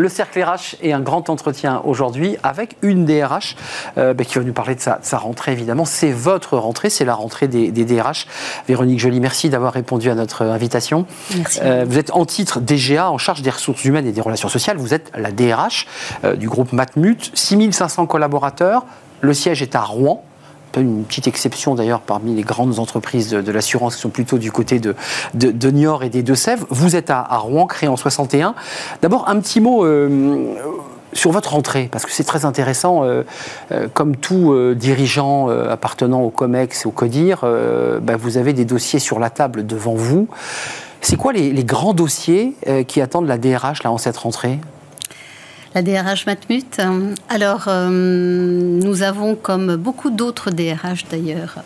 Le 0.00 0.08
cercle 0.08 0.40
RH 0.40 0.76
est 0.80 0.92
un 0.92 1.00
grand 1.00 1.28
entretien 1.28 1.82
aujourd'hui 1.84 2.36
avec 2.44 2.76
une 2.82 3.04
DRH 3.04 3.56
euh, 3.96 4.14
bah, 4.14 4.22
qui 4.22 4.38
va 4.38 4.44
nous 4.44 4.52
parler 4.52 4.76
de 4.76 4.80
sa, 4.80 5.18
rentrée 5.18 5.50
évidemment. 5.50 5.84
C'est 5.84 6.12
votre 6.12 6.56
rentrée, 6.56 6.88
c'est 6.88 7.04
la 7.04 7.16
rentrée 7.16 7.48
des, 7.48 7.72
DRH. 7.72 8.28
Véronique 8.68 9.00
Joly, 9.00 9.18
merci 9.18 9.50
d'avoir 9.50 9.72
répondu 9.72 10.08
à 10.08 10.14
notre 10.14 10.44
invitation. 10.44 11.04
Merci. 11.36 11.58
Euh, 11.64 11.84
vous 11.84 11.98
êtes 11.98 12.12
en 12.12 12.26
titre 12.26 12.60
DGA, 12.60 13.10
en 13.10 13.18
charge 13.18 13.42
des 13.42 13.50
ressources 13.50 13.84
humaines 13.84 14.06
et 14.06 14.12
des 14.12 14.20
relations 14.20 14.48
sociales. 14.48 14.76
Vous 14.76 14.94
êtes 14.94 15.10
la 15.16 15.32
DRH 15.32 15.88
euh, 16.22 16.36
du 16.36 16.48
groupe 16.48 16.72
Matmut, 16.72 17.32
6500 17.34 18.06
collaborateurs. 18.06 18.84
Le 19.20 19.34
siège 19.34 19.62
est 19.62 19.74
à 19.74 19.80
Rouen 19.80 20.22
une 20.76 21.04
petite 21.04 21.26
exception 21.26 21.74
d'ailleurs 21.74 22.00
parmi 22.00 22.34
les 22.34 22.42
grandes 22.42 22.78
entreprises 22.78 23.30
de, 23.30 23.52
l'assurance 23.52 23.96
qui 23.96 24.02
sont 24.02 24.10
plutôt 24.10 24.38
du 24.38 24.52
côté 24.52 24.78
de, 24.78 24.94
de, 25.34 25.70
Niort 25.70 26.04
et 26.04 26.08
des 26.08 26.22
Deux-Sèvres. 26.22 26.66
Vous 26.70 26.96
êtes 26.96 27.10
à, 27.10 27.24
Rouen, 27.38 27.66
créé 27.66 27.88
en 27.88 27.96
61. 27.96 28.54
D'abord, 29.02 29.28
un 29.28 29.40
petit 29.40 29.60
mot. 29.60 29.84
Euh, 29.84 30.54
sur 31.14 31.32
votre 31.32 31.52
rentrée, 31.52 31.88
parce 31.90 32.04
que 32.04 32.12
c'est 32.12 32.22
très 32.22 32.44
intéressant, 32.44 33.02
euh, 33.02 33.22
euh, 33.72 33.88
comme 33.92 34.14
tout 34.14 34.54
dirigeant 34.74 35.48
appartenant 35.48 36.20
au 36.20 36.28
COMEX 36.28 36.84
et 36.84 36.86
au 36.86 36.90
CODIR, 36.90 37.46
bah, 38.02 38.16
vous 38.18 38.36
avez 38.36 38.52
des 38.52 38.66
dossiers 38.66 38.98
sur 38.98 39.18
la 39.18 39.30
table 39.30 39.66
devant 39.66 39.94
vous. 39.94 40.28
C'est 41.00 41.16
quoi 41.16 41.32
les, 41.32 41.50
les 41.50 41.64
grands 41.64 41.94
dossiers 41.94 42.52
qui 42.86 43.00
attendent 43.00 43.26
la 43.26 43.38
DRH 43.38 43.84
là, 43.84 43.90
en 43.90 43.96
cette 43.96 44.18
rentrée? 44.18 44.58
La 45.74 45.82
DRH 45.82 46.26
Matmut. 46.26 46.80
Alors, 47.28 47.64
euh, 47.68 47.88
nous 47.88 49.02
avons, 49.02 49.34
comme 49.34 49.76
beaucoup 49.76 50.10
d'autres 50.10 50.50
DRH 50.50 51.04
d'ailleurs, 51.10 51.56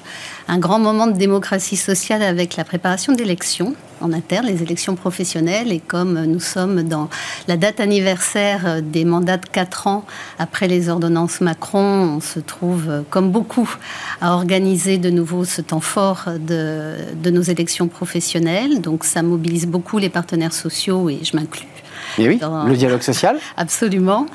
un 0.49 0.59
grand 0.59 0.79
moment 0.79 1.07
de 1.07 1.17
démocratie 1.17 1.77
sociale 1.77 2.23
avec 2.23 2.57
la 2.57 2.65
préparation 2.65 3.13
d'élections 3.13 3.75
en 4.01 4.13
interne, 4.13 4.47
les 4.47 4.63
élections 4.63 4.97
professionnelles. 4.97 5.73
Et 5.73 5.79
comme 5.79 6.25
nous 6.25 6.41
sommes 6.41 6.83
dans 6.83 7.09
la 7.47 7.57
date 7.57 7.79
anniversaire 7.81 8.83
des 8.83 9.05
mandats 9.05 9.37
de 9.37 9.47
4 9.47 9.87
ans 9.87 10.05
après 10.39 10.67
les 10.67 10.89
ordonnances 10.89 11.41
Macron, 11.41 12.17
on 12.17 12.21
se 12.21 12.41
trouve, 12.41 13.05
comme 13.11 13.31
beaucoup, 13.31 13.73
à 14.21 14.35
organiser 14.35 14.99
de 14.99 15.11
nouveau 15.11 15.45
ce 15.45 15.61
temps 15.61 15.81
fort 15.81 16.25
de, 16.39 16.97
de 17.23 17.31
nos 17.31 17.43
élections 17.43 17.87
professionnelles. 17.87 18.81
Donc 18.81 19.05
ça 19.05 19.23
mobilise 19.23 19.67
beaucoup 19.67 19.99
les 19.99 20.11
partenaires 20.11 20.53
sociaux 20.53 21.09
et 21.09 21.21
je 21.23 21.37
m'inclus 21.37 21.72
et 22.19 22.29
oui, 22.29 22.41
le 22.67 22.77
dialogue 22.77 23.03
social. 23.03 23.39
Absolument. 23.57 24.27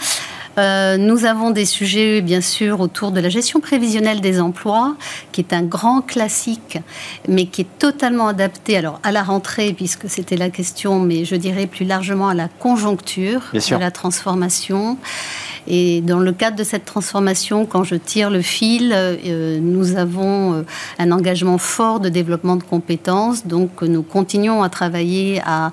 Euh, 0.58 0.98
nous 0.98 1.26
avons 1.26 1.52
des 1.52 1.66
sujets, 1.66 2.22
bien 2.22 2.42
sûr, 2.42 2.80
autour 2.80 3.12
de 3.12 3.20
la 3.20 3.30
gestion 3.30 3.60
prévisionnelle 3.60 4.22
des 4.22 4.42
emplois, 4.42 4.96
qui 5.32 5.42
est 5.42 5.54
un 5.54 5.62
grand 5.62 6.02
classique, 6.02 6.80
mais 7.28 7.46
qui 7.46 7.62
est 7.62 7.78
totalement 7.78 8.28
adapté 8.28 8.78
alors 8.78 9.00
à 9.04 9.12
la 9.12 9.22
rentrée, 9.22 9.74
puisque 9.74 10.10
c'était 10.10 10.38
la 10.38 10.50
question, 10.50 11.00
mais 11.00 11.26
je 11.26 11.36
dirais 11.36 11.68
plus 11.68 11.86
largement 11.86 12.28
à 12.28 12.34
la 12.34 12.48
conjoncture 12.48 13.42
de 13.54 13.76
la 13.76 13.92
transformation. 13.92 14.98
Et 15.68 16.02
dans 16.02 16.20
le 16.20 16.32
cadre 16.32 16.56
de 16.56 16.64
cette 16.64 16.86
transformation, 16.86 17.66
quand 17.66 17.84
je 17.84 17.96
tire 17.96 18.30
le 18.30 18.42
fil, 18.42 18.94
euh, 18.94 19.60
nous 19.62 19.98
avons 19.98 20.54
euh, 20.54 20.62
un 20.98 21.12
engagement 21.12 21.58
fort 21.58 22.00
de 22.00 22.08
développement 22.08 22.56
de 22.56 22.64
compétences. 22.64 23.46
Donc, 23.46 23.82
nous 23.82 24.02
continuons 24.02 24.64
à 24.64 24.70
travailler 24.70 25.42
à, 25.46 25.72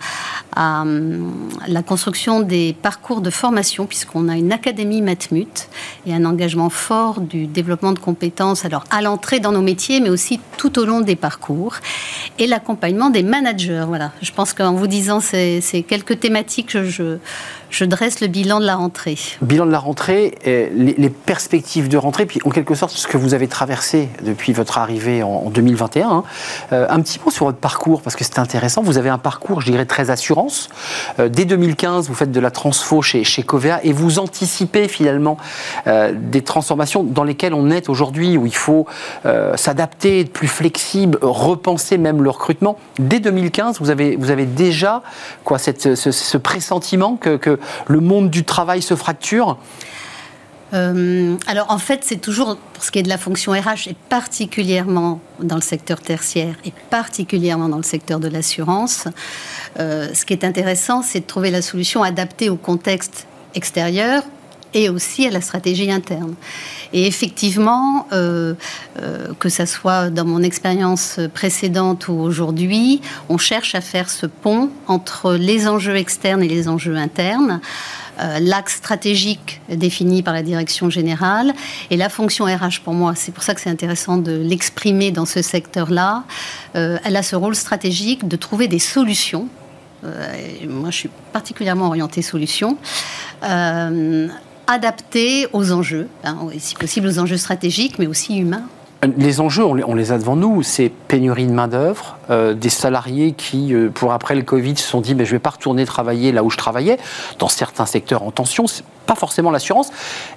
hum, 0.57 1.33
la 1.69 1.83
construction 1.83 2.41
des 2.41 2.75
parcours 2.83 3.21
de 3.21 3.31
formation, 3.31 3.87
puisqu'on 3.87 4.29
a 4.29 4.37
une 4.37 4.53
académie 4.53 5.01
Matmut 5.01 5.69
et 6.07 6.15
un 6.15 6.25
engagement 6.25 6.71
fort 6.71 7.21
du 7.21 7.47
développement 7.47 7.93
de 7.93 8.01
compétences, 8.01 8.65
alors 8.65 8.85
à 8.91 9.01
l'entrée 9.01 9.39
dans 9.39 9.53
nos 9.53 9.63
métiers, 9.63 10.01
mais 10.01 10.11
aussi 10.11 10.41
tout 10.57 10.79
au 10.79 10.85
long 10.85 11.01
des 11.03 11.17
parcours. 11.17 11.77
Et 12.39 12.49
l'accompagnement 12.49 13.11
des 13.11 13.23
managers. 13.23 13.85
Voilà. 13.87 14.11
Je 14.23 14.33
pense 14.33 14.53
qu'en 14.53 14.73
vous 14.75 14.89
disant 14.89 15.21
ces, 15.21 15.61
ces 15.61 15.85
quelques 15.85 16.19
thématiques, 16.19 16.77
je 16.83 17.19
Je 17.75 17.85
dresse 17.85 18.21
le 18.21 18.29
bilan 18.29 18.61
de 18.61 18.67
la 18.67 18.77
rentrée. 18.77 19.19
Bilan 19.43 19.67
de 19.67 19.73
la 19.73 19.81
rentrée, 19.81 20.39
les, 20.45 21.11
perspectives 21.11 21.89
de 21.89 21.97
rentrée, 21.97 22.25
puis 22.25 22.39
en 22.45 22.51
quelque 22.51 22.77
sorte 22.77 22.93
ce 22.93 23.09
que 23.09 23.17
vous 23.17 23.35
avez 23.35 23.49
traversé 23.49 24.09
depuis 24.23 24.53
votre 24.53 24.79
arrivée 24.79 25.25
en, 25.25 25.51
2021. 25.51 26.09
Hein. 26.09 26.25
Euh, 26.73 26.87
un 26.89 27.01
petit 27.01 27.19
mot 27.25 27.33
sur 27.33 27.47
votre 27.47 27.59
parcours, 27.59 28.01
parce 28.01 28.15
que 28.15 28.23
c'est 28.23 28.39
intéressant. 28.39 28.81
Vous 28.83 28.97
avez 28.97 29.09
un 29.09 29.19
parcours, 29.19 29.61
je 29.61 29.73
dirais, 29.73 29.87
très 29.87 30.11
assurance. 30.11 30.69
Euh, 31.19 31.29
dès 31.29 31.47
2015, 31.47 32.07
vous 32.07 32.15
faites 32.15 32.31
de 32.31 32.39
la 32.39 32.53
transfo 32.53 33.03
chez, 33.03 33.25
chez 33.25 33.43
Covea 33.43 33.81
et 33.83 33.93
vous 33.93 34.21
anticipez 34.21 34.87
finalement 34.87 35.37
euh, 35.89 36.13
des 36.15 36.43
transformations 36.43 37.03
dans 37.03 37.25
lesquelles 37.25 37.55
on 37.55 37.71
est 37.71 37.89
aujourd'hui, 37.89 38.39
où 38.39 38.47
il 38.47 38.55
faut 38.55 38.87
s'adapter, 39.57 40.21
être 40.21 40.33
plus 40.33 40.47
flexible, 40.47 41.19
repenser 41.23 41.99
même 41.99 42.23
le 42.23 42.31
recrutement. 42.31 42.79
Dès 43.01 43.19
2015, 43.19 43.81
vous 43.81 43.91
avez, 43.91 44.15
vous 44.15 44.31
avez 44.31 44.47
déjà 44.47 45.03
quoi, 45.43 45.59
ce, 45.59 46.37
pressentiment 46.37 47.17
que 47.17 47.59
le 47.87 48.01
monde 48.01 48.31
du 48.31 48.45
travail 48.45 48.83
se 48.83 48.95
fracture 48.95 49.59
euh, 50.73 51.37
alors 51.47 51.71
en 51.71 51.79
fait, 51.79 52.01
c'est 52.03 52.21
toujours 52.21 52.57
pour 52.73 52.83
ce 52.83 52.91
qui 52.91 52.99
est 52.99 53.03
de 53.03 53.09
la 53.09 53.19
fonction 53.19 53.53
RH 53.53 53.89
et 53.89 53.97
particulièrement 54.09 55.21
dans 55.39 55.55
le 55.55 55.61
secteur 55.61 56.01
tertiaire 56.01 56.57
et 56.65 56.73
particulièrement 56.91 57.69
dans 57.69 57.77
le 57.77 57.85
secteur 57.85 58.19
de 58.19 58.27
l'assurance. 58.27 59.07
Euh, 59.79 60.13
ce 60.13 60.25
qui 60.25 60.33
est 60.33 60.43
intéressant, 60.45 61.03
c'est 61.03 61.21
de 61.21 61.27
trouver 61.27 61.51
la 61.53 61.63
solution 61.63 62.03
adaptée 62.03 62.51
au 62.51 62.57
contexte 62.57 63.29
extérieur 63.55 64.25
et 64.75 64.89
aussi 64.89 65.27
à 65.27 65.31
la 65.31 65.41
stratégie 65.41 65.91
interne. 65.91 66.35
Et 66.93 67.07
effectivement, 67.07 68.07
euh, 68.13 68.55
que 69.39 69.49
ce 69.49 69.67
soit 69.67 70.11
dans 70.11 70.25
mon 70.25 70.43
expérience 70.43 71.19
précédente 71.33 72.09
ou 72.09 72.15
aujourd'hui, 72.15 73.01
on 73.29 73.39
cherche 73.39 73.75
à 73.75 73.81
faire 73.81 74.11
ce 74.11 74.27
pont 74.27 74.71
entre 74.87 75.35
les 75.35 75.69
enjeux 75.69 75.97
externes 75.97 76.43
et 76.43 76.49
les 76.49 76.69
enjeux 76.69 76.97
internes. 76.97 77.61
Euh, 78.21 78.39
l'axe 78.39 78.77
stratégique 78.77 79.61
défini 79.69 80.23
par 80.23 80.35
la 80.35 80.43
direction 80.43 80.89
générale 80.89 81.53
et 81.91 81.97
la 81.97 82.09
fonction 82.09 82.45
RH 82.45 82.81
pour 82.85 82.95
moi. 82.95 83.15
C'est 83.17 83.33
pour 83.33 83.43
ça 83.43 83.55
que 83.55 83.61
c'est 83.61 83.71
intéressant 83.71 84.19
de 84.19 84.33
l'exprimer 84.33 85.11
dans 85.11 85.25
ce 85.25 85.43
secteur-là. 85.43 86.23
Euh, 86.77 86.99
elle 87.05 87.17
a 87.17 87.25
ce 87.25 87.35
rôle 87.35 87.57
stratégique 87.57 88.29
de 88.29 88.37
trouver 88.37 88.69
des 88.69 88.79
solutions. 88.79 89.49
Euh, 90.05 90.33
moi, 90.69 90.91
je 90.91 90.97
suis 90.97 91.11
particulièrement 91.33 91.87
orientée 91.87 92.23
solutions 92.23 92.79
adaptées 94.67 95.47
aux 95.53 95.73
enjeux, 95.73 96.09
hein, 96.25 96.37
si 96.59 96.75
possible 96.75 97.07
aux 97.09 97.19
enjeux 97.19 97.37
stratégiques, 97.37 97.99
mais 97.99 98.07
aussi 98.07 98.39
humains. 98.39 98.65
Les 99.19 99.41
enjeux, 99.41 99.65
on 99.65 99.95
les, 99.95 100.13
a 100.13 100.19
devant 100.19 100.37
nous, 100.37 100.63
c'est 100.63 100.89
pénurie 100.89 101.47
de 101.47 101.53
main-d'œuvre, 101.53 102.17
euh, 102.31 102.55
des 102.55 102.71
salariés 102.71 103.33
qui, 103.33 103.75
euh, 103.75 103.91
pour 103.91 104.13
après 104.13 104.35
le 104.35 104.43
Covid, 104.43 104.77
se 104.77 104.89
sont 104.89 105.03
dit 105.03 105.15
mais 105.15 105.27
je 105.27 105.31
ne 105.31 105.37
vais 105.37 105.41
pas 105.41 105.51
retourner 105.51 105.85
travailler 105.85 106.33
là 106.33 106.43
où 106.43 106.49
je 106.49 106.57
travaillais, 106.57 106.99
dans 107.39 107.49
certains 107.49 107.85
secteurs 107.85 108.23
en 108.23 108.31
tension, 108.31 108.65
pas 109.07 109.15
forcément 109.15 109.51
l'assurance, 109.51 109.91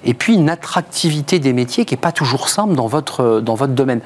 et 0.04 0.14
puis 0.14 0.34
une 0.34 0.50
attractivité 0.50 1.38
des 1.38 1.52
métiers 1.52 1.84
qui 1.84 1.94
n'est 1.94 2.00
pas 2.00 2.12
toujours 2.12 2.48
simple 2.48 2.74
dans 2.74 2.86
votre, 2.86 3.20
euh, 3.20 3.40
dans 3.40 3.54
votre 3.54 3.72
domaine. 3.72 4.00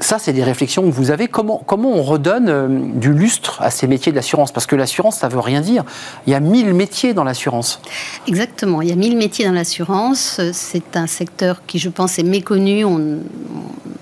Ça, 0.00 0.18
c'est 0.18 0.32
des 0.32 0.42
réflexions 0.42 0.82
que 0.82 0.90
vous 0.90 1.10
avez. 1.10 1.28
Comment, 1.28 1.62
comment 1.64 1.90
on 1.90 2.02
redonne 2.02 2.98
du 2.98 3.12
lustre 3.12 3.62
à 3.62 3.70
ces 3.70 3.86
métiers 3.86 4.12
de 4.12 4.16
l'assurance? 4.16 4.50
Parce 4.52 4.66
que 4.66 4.76
l'assurance, 4.76 5.18
ça 5.18 5.28
ne 5.28 5.32
veut 5.32 5.40
rien 5.40 5.60
dire. 5.60 5.84
Il 6.26 6.32
y 6.32 6.34
a 6.34 6.40
mille 6.40 6.74
métiers 6.74 7.14
dans 7.14 7.24
l'assurance. 7.24 7.80
Exactement, 8.26 8.82
il 8.82 8.88
y 8.88 8.92
a 8.92 8.96
mille 8.96 9.16
métiers 9.16 9.46
dans 9.46 9.52
l'assurance. 9.52 10.40
C'est 10.52 10.96
un 10.96 11.06
secteur 11.06 11.62
qui, 11.66 11.78
je 11.78 11.88
pense, 11.88 12.18
est 12.18 12.24
méconnu. 12.24 12.84
On, 12.84 13.20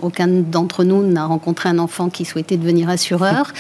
aucun 0.03 0.27
d'entre 0.27 0.85
nous 0.85 1.03
n'a 1.03 1.25
rencontré 1.25 1.69
un 1.69 1.79
enfant 1.79 2.11
qui 2.11 2.25
souhaitait 2.25 2.57
devenir 2.57 2.89
assureur. 2.89 3.53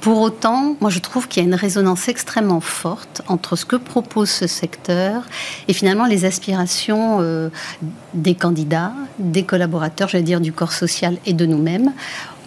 Pour 0.00 0.20
autant, 0.20 0.74
moi 0.80 0.90
je 0.90 0.98
trouve 0.98 1.28
qu'il 1.28 1.42
y 1.42 1.46
a 1.46 1.48
une 1.48 1.54
résonance 1.54 2.08
extrêmement 2.08 2.60
forte 2.60 3.22
entre 3.28 3.56
ce 3.56 3.64
que 3.64 3.76
propose 3.76 4.30
ce 4.30 4.46
secteur 4.46 5.22
et 5.68 5.72
finalement 5.72 6.06
les 6.06 6.24
aspirations 6.24 7.18
euh, 7.20 7.48
des 8.14 8.34
candidats, 8.34 8.92
des 9.18 9.44
collaborateurs, 9.44 10.08
j'allais 10.08 10.24
dire 10.24 10.40
du 10.40 10.52
corps 10.52 10.72
social 10.72 11.18
et 11.26 11.32
de 11.32 11.46
nous-mêmes. 11.46 11.92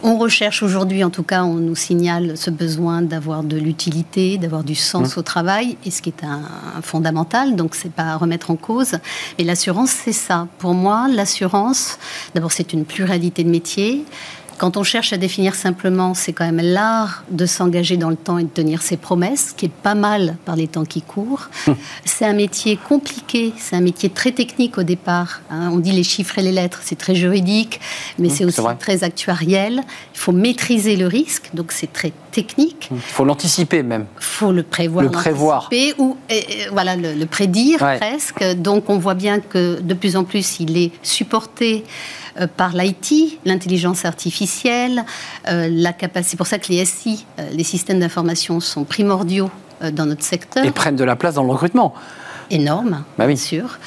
On 0.02 0.18
recherche 0.18 0.64
aujourd'hui, 0.64 1.04
en 1.04 1.10
tout 1.10 1.24
cas, 1.24 1.44
on 1.44 1.56
nous 1.56 1.76
signale 1.76 2.38
ce 2.38 2.50
besoin 2.50 3.02
d'avoir 3.02 3.44
de 3.44 3.58
l'utilité, 3.58 4.38
d'avoir 4.38 4.64
du 4.64 4.74
sens 4.74 5.16
mmh. 5.16 5.20
au 5.20 5.24
travail, 5.24 5.78
et 5.86 5.92
ce 5.92 6.02
qui 6.02 6.10
est 6.10 6.24
un, 6.24 6.42
fondamental, 6.82 7.58
donc 7.58 7.76
c'est 7.76 7.92
pas 7.92 8.04
à 8.04 8.16
remettre 8.16 8.50
en 8.50 8.56
cause. 8.56 8.94
Et 9.38 9.44
l'assurance, 9.44 9.90
c'est 9.90 10.14
ça. 10.14 10.48
Pour 10.58 10.74
moi, 10.74 11.10
l'assurance, 11.10 12.00
d'abord, 12.34 12.54
c'est 12.54 12.72
une 12.72 12.86
pluralité 12.86 13.44
de 13.44 13.50
métiers. 13.50 14.06
Quand 14.60 14.76
on 14.76 14.84
cherche 14.84 15.14
à 15.14 15.18
définir 15.18 15.56
simplement, 15.56 16.14
c'est 16.14 16.34
quand 16.34 16.44
même 16.44 16.60
l'art 16.60 17.24
de 17.32 17.46
s'engager 17.46 17.96
dans 17.96 18.10
le 18.10 18.18
temps 18.18 18.38
et 18.38 18.44
de 18.44 18.50
tenir 18.50 18.82
ses 18.82 18.98
promesses, 18.98 19.54
qui 19.56 19.68
est 19.68 19.72
pas 19.72 19.96
mal 19.96 20.36
par 20.44 20.58
les 20.58 20.68
temps 20.68 20.84
qui 20.84 21.02
courent. 21.02 21.48
Hum. 21.66 21.78
C'est 22.04 22.26
un 22.26 22.34
métier 22.34 22.76
compliqué, 22.76 23.54
c'est 23.58 23.78
un 23.78 23.82
métier 23.82 24.10
très 24.10 24.34
technique 24.34 24.78
au 24.78 24.84
départ. 24.84 25.40
Hein. 25.50 25.70
On 25.72 25.78
dit 25.78 25.94
les 25.94 26.04
chiffres 26.04 26.38
et 26.40 26.42
les 26.42 26.52
lettres, 26.52 26.82
c'est 26.84 26.98
très 26.98 27.16
juridique, 27.16 27.80
mais 28.18 28.28
hum, 28.28 28.36
c'est 28.36 28.44
aussi 28.44 28.62
très 28.80 29.06
actuariel. 29.06 29.82
Il 30.14 30.20
faut 30.20 30.34
maîtriser 30.34 30.98
le 30.98 31.08
risque, 31.08 31.52
donc 31.54 31.72
c'est 31.72 31.94
très 31.94 32.12
technique. 32.34 32.90
Hum. 32.92 32.98
Il 32.98 33.14
faut 33.14 33.24
l'anticiper 33.24 33.82
même. 33.82 34.08
Il 34.18 34.26
faut 34.26 34.52
le 34.52 34.64
prévoir. 34.64 35.06
Le 35.06 35.10
prévoir. 35.10 35.70
Ou 36.00 36.18
voilà, 36.74 36.98
le, 36.98 37.26
prédire 37.26 37.78
presque. 37.78 38.44
Donc 38.58 38.90
on 38.90 38.98
voit 38.98 39.14
bien 39.14 39.40
que 39.40 39.80
de 39.80 39.94
plus 39.94 40.18
en 40.18 40.26
plus, 40.26 40.60
il 40.60 40.78
est 40.78 40.92
supporté 41.02 41.86
euh, 42.40 42.48
par 42.48 42.74
l'IT, 42.74 43.40
l'intelligence 43.46 44.06
artificielle, 44.06 45.04
euh, 45.48 45.68
la 45.70 45.94
capacité. 45.94 46.32
C'est 46.32 46.38
pour 46.38 46.48
ça 46.48 46.60
que 46.60 46.68
les 46.70 46.84
SI, 46.86 47.26
euh, 47.40 47.50
les 47.52 47.64
systèmes 47.64 48.00
d'information, 48.00 48.60
sont 48.60 48.84
primordiaux 48.84 49.50
dans 49.94 50.06
notre 50.06 50.24
secteur. 50.24 50.66
Et 50.66 50.72
prennent 50.72 50.98
de 50.98 51.06
la 51.06 51.16
place 51.16 51.36
dans 51.36 51.44
le 51.44 51.52
recrutement 51.52 51.94
énorme, 52.52 53.04
bah 53.18 53.28
bien 53.28 53.38
sûr, 53.38 53.80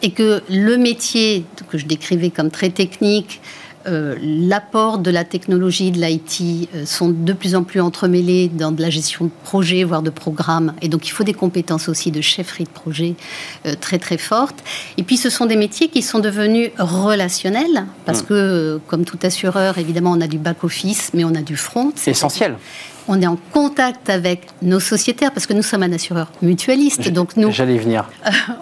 et 0.00 0.12
que 0.12 0.44
le 0.48 0.76
métier 0.76 1.44
que 1.68 1.76
je 1.76 1.86
décrivais 1.86 2.30
comme 2.30 2.52
très 2.52 2.70
technique, 2.70 3.40
euh, 3.86 4.16
l'apport 4.20 4.98
de 4.98 5.10
la 5.10 5.24
technologie, 5.24 5.90
de 5.90 6.00
l'IT 6.00 6.68
euh, 6.74 6.84
sont 6.84 7.08
de 7.08 7.32
plus 7.32 7.54
en 7.54 7.62
plus 7.62 7.80
entremêlés 7.80 8.48
dans 8.48 8.72
de 8.72 8.82
la 8.82 8.90
gestion 8.90 9.24
de 9.24 9.30
projets, 9.44 9.84
voire 9.84 10.02
de 10.02 10.10
programmes. 10.10 10.74
Et 10.82 10.88
donc, 10.88 11.06
il 11.06 11.10
faut 11.10 11.24
des 11.24 11.32
compétences 11.32 11.88
aussi 11.88 12.10
de 12.10 12.20
chefferie 12.20 12.64
de 12.64 12.68
projet 12.68 13.14
euh, 13.64 13.74
très, 13.80 13.98
très 13.98 14.18
fortes. 14.18 14.62
Et 14.98 15.02
puis, 15.02 15.16
ce 15.16 15.30
sont 15.30 15.46
des 15.46 15.56
métiers 15.56 15.88
qui 15.88 16.02
sont 16.02 16.18
devenus 16.18 16.70
relationnels, 16.78 17.86
parce 18.04 18.22
mmh. 18.22 18.26
que, 18.26 18.80
comme 18.86 19.04
tout 19.04 19.18
assureur, 19.22 19.78
évidemment, 19.78 20.12
on 20.12 20.20
a 20.20 20.26
du 20.26 20.38
back-office, 20.38 21.12
mais 21.14 21.24
on 21.24 21.34
a 21.34 21.42
du 21.42 21.56
front. 21.56 21.92
C'est 21.96 22.10
essentiel 22.10 22.56
on 23.08 23.20
est 23.20 23.26
en 23.26 23.38
contact 23.52 24.10
avec 24.10 24.46
nos 24.62 24.80
sociétaires, 24.80 25.32
parce 25.32 25.46
que 25.46 25.52
nous 25.52 25.62
sommes 25.62 25.82
un 25.82 25.92
assureur 25.92 26.30
mutualiste, 26.42 27.10
donc 27.10 27.36
nous... 27.36 27.50
J'allais 27.50 27.78
venir. 27.78 28.08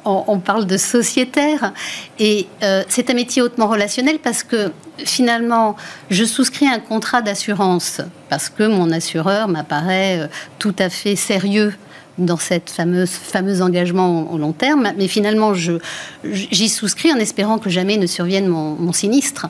on, 0.05 0.39
parle 0.39 0.67
de 0.67 0.77
sociétaire, 0.77 1.73
et 2.19 2.47
euh, 2.63 2.83
c'est 2.89 3.11
un 3.11 3.15
métier 3.15 3.43
hautement 3.43 3.69
relationnel 3.69 4.19
parce 4.19 4.43
que 4.43 4.73
finalement, 4.99 5.77
je 6.11 6.25
souscris 6.25 6.67
un 6.67 6.81
contrat 6.81 7.23
d'assurance, 7.23 8.01
parce 8.29 8.49
que 8.49 8.65
mon 8.65 8.91
assureur 8.91 9.49
m'apparaît 9.49 10.21
euh, 10.21 10.27
tout 10.59 10.75
à 10.79 10.89
fait 10.89 11.17
sérieux 11.17 11.75
dans 12.19 12.37
cette 12.37 12.71
fameuse 12.71 13.11
fameux 13.11 13.63
engagement 13.63 14.33
au 14.33 14.39
long 14.39 14.53
terme, 14.53 14.93
mais 14.97 15.07
finalement, 15.07 15.53
j'y 15.55 16.69
souscris 16.69 17.13
en 17.13 17.17
espérant 17.17 17.59
que 17.59 17.71
jamais 17.71 17.97
ne 17.97 18.07
survienne 18.07 18.49
mon, 18.49 18.75
mon 18.75 18.93
sinistre. 18.93 19.47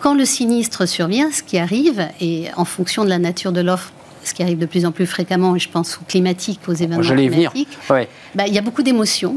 Quand 0.00 0.14
le 0.14 0.26
sinistre 0.26 0.86
survient, 0.86 1.30
ce 1.32 1.42
qui 1.42 1.56
arrive, 1.56 2.06
et 2.20 2.48
en 2.56 2.66
fonction 2.66 3.04
de 3.04 3.08
la 3.08 3.18
nature 3.18 3.52
de 3.52 3.62
l'offre 3.62 3.90
ce 4.26 4.34
qui 4.34 4.42
arrive 4.42 4.58
de 4.58 4.66
plus 4.66 4.84
en 4.86 4.92
plus 4.92 5.06
fréquemment, 5.06 5.56
et 5.56 5.58
je 5.58 5.68
pense 5.68 5.98
aux 5.98 6.04
climatiques, 6.04 6.60
aux 6.68 6.72
événements 6.72 7.02
climatiques, 7.02 7.78
bah, 8.34 8.46
il 8.46 8.54
y 8.54 8.58
a 8.58 8.62
beaucoup 8.62 8.82
d'émotions. 8.82 9.36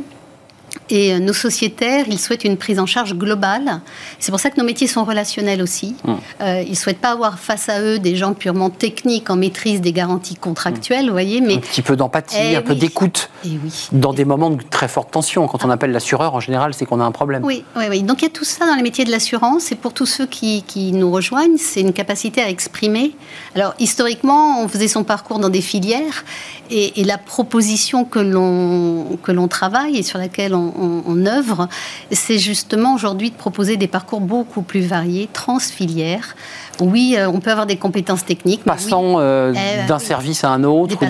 Et 0.90 1.14
euh, 1.14 1.20
nos 1.20 1.34
sociétaires, 1.34 2.06
ils 2.08 2.20
souhaitent 2.20 2.44
une 2.44 2.58
prise 2.58 2.80
en 2.80 2.86
charge 2.86 3.14
globale. 3.14 3.82
C'est 4.20 4.32
pour 4.32 4.40
ça 4.40 4.50
que 4.50 4.58
nos 4.58 4.66
métiers 4.66 4.88
sont 4.88 5.04
relationnels 5.04 5.62
aussi. 5.62 5.96
Mmh. 6.04 6.14
Euh, 6.42 6.64
ils 6.66 6.72
ne 6.72 6.76
souhaitent 6.76 7.00
pas 7.00 7.12
avoir 7.12 7.40
face 7.40 7.70
à 7.70 7.82
eux 7.82 8.00
des 8.00 8.16
gens 8.16 8.34
purement 8.34 8.70
techniques 8.70 9.30
en 9.30 9.36
maîtrise 9.36 9.82
des 9.82 9.92
garanties 9.92 10.36
contractuelles, 10.36 11.06
vous 11.06 11.12
voyez. 11.12 11.42
Mais... 11.42 11.56
Un 11.56 11.60
petit 11.60 11.82
peu 11.82 11.96
d'empathie, 11.96 12.38
eh 12.40 12.56
un 12.56 12.62
peu 12.62 12.76
d'écoute. 12.76 13.30
Eh 13.44 13.50
oui. 13.64 13.90
Dans 13.92 14.14
des 14.14 14.26
moments 14.26 14.50
de 14.50 14.64
très 14.64 14.88
forte 14.88 15.12
tension. 15.12 15.48
Quand 15.48 15.66
on 15.66 15.70
appelle 15.70 15.92
l'assureur, 15.92 16.36
en 16.36 16.40
général, 16.40 16.74
c'est 16.74 16.86
qu'on 16.86 17.02
a 17.02 17.04
un 17.04 17.12
problème. 17.12 17.44
Oui, 17.44 17.64
oui, 17.76 17.86
oui. 17.90 18.04
Donc 18.04 18.22
il 18.22 18.26
y 18.26 18.28
a 18.28 18.32
tout 18.32 18.46
ça 18.46 18.66
dans 18.66 18.76
les 18.76 18.84
métiers 18.84 19.04
de 19.06 19.12
l'assurance. 19.12 19.72
Et 19.72 19.76
pour 19.76 19.94
tous 19.94 20.06
ceux 20.06 20.26
qui, 20.26 20.64
qui 20.64 20.92
nous 20.94 21.12
rejoignent, 21.12 21.58
c'est 21.58 21.82
une 21.82 21.94
capacité 21.94 22.42
à 22.42 22.50
exprimer. 22.50 23.16
Alors 23.56 23.74
historiquement, 23.80 24.62
on 24.62 24.68
faisait 24.68 24.88
son 24.88 25.04
parcours 25.04 25.40
dans 25.40 25.50
des 25.50 25.62
filières. 25.62 26.24
Et, 26.70 27.02
et 27.02 27.04
la 27.04 27.18
proposition 27.18 28.06
que 28.06 28.20
l'on 28.20 29.48
travaille 29.48 29.98
et 29.98 30.04
sur 30.04 30.20
laquelle 30.20 30.54
on 30.54 30.77
on, 30.78 31.26
œuvre, 31.26 31.68
c'est 32.12 32.38
justement 32.38 32.94
aujourd'hui 32.94 33.32
de 33.32 33.36
proposer 33.36 33.78
des 33.78 33.88
parcours 33.88 34.22
beaucoup 34.22 34.62
plus 34.62 34.82
variés, 34.82 35.30
transfilières, 35.34 36.36
Oui, 36.82 37.16
euh, 37.18 37.28
on 37.28 37.40
peut 37.40 37.52
avoir 37.52 37.66
des 37.66 37.78
compétences 37.78 38.26
techniques. 38.26 38.64
Passant 38.64 39.20
euh, 39.20 39.54
eh, 39.54 39.88
d'un 39.88 40.00
service 40.00 40.44
à 40.44 40.50
un 40.50 40.64
autre. 40.64 40.98
Des 40.98 41.08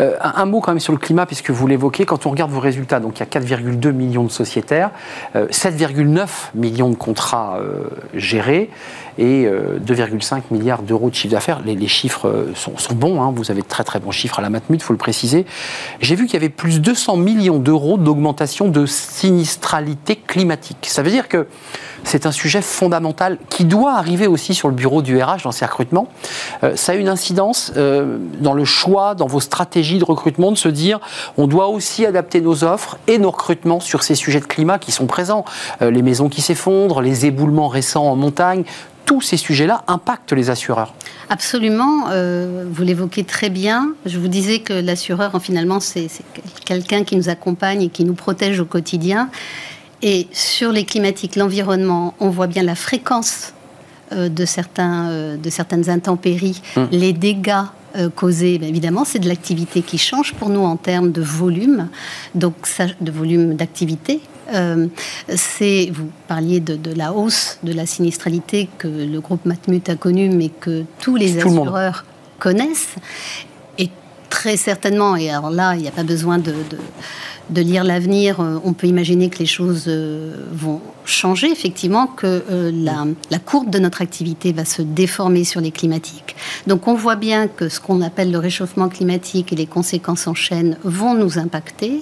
euh, 0.00 0.16
un, 0.20 0.46
mot 0.46 0.60
quand 0.60 0.72
même 0.72 0.80
sur 0.80 0.92
le 0.92 0.98
climat, 0.98 1.26
puisque 1.26 1.50
vous 1.50 1.66
l'évoquez, 1.66 2.04
quand 2.04 2.26
on 2.26 2.30
regarde 2.30 2.50
vos 2.50 2.60
résultats, 2.60 3.00
donc 3.00 3.18
il 3.18 3.20
y 3.20 3.22
a 3.22 3.40
4,2 3.40 3.92
millions 3.92 4.24
de 4.24 4.30
sociétaires, 4.30 4.90
7,9 5.34 6.26
millions 6.54 6.90
de 6.90 6.94
contrats 6.94 7.58
gérés 8.14 8.70
et 9.18 9.46
2,5 9.46 10.42
milliards 10.50 10.82
d'euros 10.82 11.10
de 11.10 11.14
chiffre 11.14 11.32
d'affaires. 11.32 11.60
Les, 11.64 11.86
chiffres 11.86 12.46
sont, 12.54 12.94
bons, 12.94 13.22
hein. 13.22 13.32
vous 13.34 13.50
avez 13.50 13.62
de 13.62 13.66
très 13.66 13.84
très 13.84 14.00
bons 14.00 14.10
chiffres 14.10 14.38
à 14.38 14.42
la 14.42 14.50
Matmut, 14.50 14.80
il 14.80 14.84
faut 14.84 14.92
le 14.92 14.98
préciser. 14.98 15.46
J'ai 16.00 16.14
vu 16.14 16.26
qu'il 16.26 16.34
y 16.34 16.36
avait 16.36 16.48
plus 16.48 16.80
de 16.80 16.84
200 16.84 17.16
millions 17.16 17.58
d'euros 17.58 17.96
d'augmentation 17.98 18.68
de 18.68 18.86
sinistralité 18.86 20.16
climatique. 20.16 20.86
Ça 20.88 21.02
veut 21.02 21.10
dire 21.10 21.28
que 21.28 21.46
c'est 22.04 22.26
un 22.26 22.32
sujet 22.32 22.62
fondamental 22.62 23.38
qui 23.48 23.64
doit 23.64 23.94
arriver 23.94 24.26
aussi 24.26 24.54
sur 24.54 24.63
le 24.68 24.74
bureau 24.74 25.02
du 25.02 25.20
RH 25.20 25.42
dans 25.44 25.52
ses 25.52 25.64
recrutements. 25.64 26.08
Euh, 26.62 26.76
ça 26.76 26.92
a 26.92 26.94
une 26.94 27.08
incidence 27.08 27.72
euh, 27.76 28.18
dans 28.40 28.54
le 28.54 28.64
choix, 28.64 29.14
dans 29.14 29.26
vos 29.26 29.40
stratégies 29.40 29.98
de 29.98 30.04
recrutement, 30.04 30.52
de 30.52 30.56
se 30.56 30.68
dire 30.68 31.00
on 31.36 31.46
doit 31.46 31.68
aussi 31.68 32.06
adapter 32.06 32.40
nos 32.40 32.64
offres 32.64 32.98
et 33.06 33.18
nos 33.18 33.30
recrutements 33.30 33.80
sur 33.80 34.02
ces 34.02 34.14
sujets 34.14 34.40
de 34.40 34.46
climat 34.46 34.78
qui 34.78 34.92
sont 34.92 35.06
présents. 35.06 35.44
Euh, 35.82 35.90
les 35.90 36.02
maisons 36.02 36.28
qui 36.28 36.42
s'effondrent, 36.42 37.00
les 37.00 37.26
éboulements 37.26 37.68
récents 37.68 38.04
en 38.04 38.16
montagne, 38.16 38.64
tous 39.04 39.20
ces 39.20 39.36
sujets-là 39.36 39.84
impactent 39.86 40.32
les 40.32 40.48
assureurs. 40.48 40.94
Absolument, 41.28 42.06
vous 42.06 42.82
l'évoquez 42.82 43.24
très 43.24 43.50
bien. 43.50 43.92
Je 44.06 44.18
vous 44.18 44.28
disais 44.28 44.60
que 44.60 44.72
l'assureur, 44.72 45.38
finalement, 45.42 45.78
c'est 45.78 46.08
quelqu'un 46.64 47.04
qui 47.04 47.14
nous 47.16 47.28
accompagne 47.28 47.82
et 47.82 47.88
qui 47.90 48.04
nous 48.04 48.14
protège 48.14 48.60
au 48.60 48.64
quotidien. 48.64 49.28
Et 50.00 50.26
sur 50.32 50.72
les 50.72 50.84
climatiques, 50.84 51.36
l'environnement, 51.36 52.14
on 52.18 52.30
voit 52.30 52.46
bien 52.46 52.62
la 52.62 52.74
fréquence 52.74 53.52
de, 54.12 54.44
certains, 54.44 55.08
euh, 55.08 55.36
de 55.36 55.50
certaines 55.50 55.88
intempéries, 55.88 56.60
hum. 56.76 56.88
les 56.90 57.12
dégâts 57.12 57.64
euh, 57.96 58.08
causés, 58.10 58.58
ben, 58.58 58.68
évidemment, 58.68 59.04
c'est 59.04 59.18
de 59.18 59.28
l'activité 59.28 59.82
qui 59.82 59.98
change 59.98 60.34
pour 60.34 60.48
nous 60.48 60.60
en 60.60 60.76
termes 60.76 61.12
de 61.12 61.22
volume, 61.22 61.88
donc 62.34 62.54
de 63.00 63.10
volume 63.10 63.54
d'activité. 63.54 64.20
c'est, 65.28 65.90
vous 65.92 66.10
parliez 66.28 66.60
de, 66.60 66.94
la 66.94 67.12
hausse 67.12 67.58
de 67.62 67.72
la 67.72 67.86
sinistralité 67.86 68.68
que 68.78 68.88
le 68.88 69.20
groupe 69.20 69.46
Matmut 69.46 69.88
a 69.88 69.96
connue, 69.96 70.28
mais 70.28 70.50
que 70.50 70.84
tous 71.00 71.16
les 71.16 71.38
assureurs 71.38 72.04
connaissent. 72.38 72.96
Très 74.34 74.56
certainement, 74.56 75.16
et 75.16 75.30
alors 75.30 75.50
là, 75.50 75.74
il 75.76 75.82
n'y 75.82 75.88
a 75.88 75.92
pas 75.92 76.02
besoin 76.02 76.38
de 76.38 76.52
de 77.50 77.60
lire 77.60 77.84
l'avenir, 77.84 78.40
euh, 78.40 78.58
on 78.64 78.72
peut 78.72 78.86
imaginer 78.86 79.28
que 79.28 79.38
les 79.38 79.46
choses 79.46 79.84
euh, 79.88 80.34
vont 80.52 80.80
changer, 81.04 81.50
effectivement, 81.50 82.06
que 82.06 82.42
euh, 82.50 82.72
la, 83.30 83.38
courbe 83.38 83.70
de 83.70 83.78
notre 83.78 84.00
activité 84.00 84.52
va 84.52 84.64
se 84.64 84.80
déformer 84.80 85.44
sur 85.44 85.60
les 85.60 85.70
climatiques. 85.70 86.36
Donc 86.66 86.88
on 86.88 86.94
voit 86.94 87.16
bien 87.16 87.48
que 87.48 87.68
ce 87.68 87.80
qu'on 87.80 88.00
appelle 88.00 88.30
le 88.30 88.38
réchauffement 88.38 88.88
climatique 88.88 89.52
et 89.52 89.56
les 89.56 89.66
conséquences 89.66 90.26
en 90.26 90.34
chaîne 90.34 90.78
vont 90.84 91.14
nous 91.14 91.38
impacter. 91.38 92.00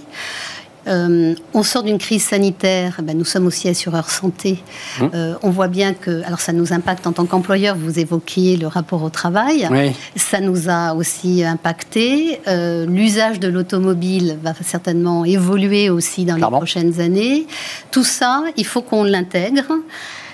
Euh, 0.88 1.34
on 1.54 1.62
sort 1.62 1.82
d'une 1.82 1.98
crise 1.98 2.24
sanitaire, 2.24 3.00
ben, 3.02 3.16
nous 3.16 3.24
sommes 3.24 3.46
aussi 3.46 3.68
assureurs 3.68 4.10
santé. 4.10 4.58
Hum. 5.00 5.10
Euh, 5.14 5.34
on 5.42 5.50
voit 5.50 5.68
bien 5.68 5.94
que, 5.94 6.24
alors 6.24 6.40
ça 6.40 6.52
nous 6.52 6.72
impacte 6.72 7.06
en 7.06 7.12
tant 7.12 7.24
qu'employeur, 7.24 7.76
vous 7.76 7.98
évoquiez 7.98 8.56
le 8.56 8.66
rapport 8.66 9.02
au 9.02 9.10
travail, 9.10 9.68
ça 10.16 10.40
nous 10.40 10.68
a 10.68 10.94
aussi 10.94 11.44
impacté. 11.44 12.40
Euh, 12.48 12.86
l'usage 12.86 13.38
de 13.38 13.48
l'automobile 13.48 14.38
va 14.42 14.52
certainement 14.62 15.24
évoluer 15.24 15.90
aussi 15.90 16.24
dans 16.24 16.36
les 16.36 16.42
prochaines 16.42 17.00
années. 17.00 17.46
Tout 17.90 18.04
ça, 18.04 18.42
il 18.56 18.66
faut 18.66 18.82
qu'on 18.82 19.04
l'intègre 19.04 19.72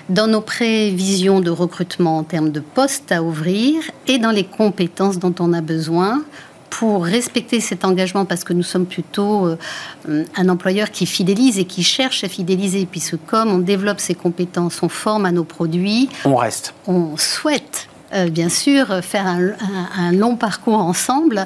dans 0.09 0.27
nos 0.27 0.41
prévisions 0.41 1.39
de 1.39 1.51
recrutement 1.51 2.17
en 2.17 2.23
termes 2.23 2.51
de 2.51 2.59
postes 2.59 3.11
à 3.11 3.21
ouvrir 3.21 3.83
et 4.07 4.17
dans 4.17 4.31
les 4.31 4.43
compétences 4.43 5.19
dont 5.19 5.35
on 5.39 5.53
a 5.53 5.61
besoin 5.61 6.23
pour 6.69 7.05
respecter 7.05 7.59
cet 7.59 7.85
engagement, 7.85 8.25
parce 8.25 8.43
que 8.43 8.53
nous 8.53 8.63
sommes 8.63 8.85
plutôt 8.85 9.47
euh, 9.47 10.25
un 10.35 10.49
employeur 10.49 10.91
qui 10.91 11.05
fidélise 11.05 11.59
et 11.59 11.65
qui 11.65 11.83
cherche 11.83 12.23
à 12.23 12.29
fidéliser, 12.29 12.85
puisque 12.85 13.17
comme 13.25 13.49
on 13.49 13.59
développe 13.59 13.99
ses 13.99 14.15
compétences, 14.15 14.81
on 14.83 14.89
forme 14.89 15.25
à 15.25 15.31
nos 15.31 15.43
produits. 15.43 16.09
On 16.25 16.35
reste. 16.35 16.73
On 16.87 17.17
souhaite, 17.17 17.87
euh, 18.13 18.29
bien 18.29 18.49
sûr, 18.49 19.03
faire 19.03 19.25
un, 19.25 20.11
long 20.11 20.35
parcours 20.35 20.79
ensemble. 20.79 21.45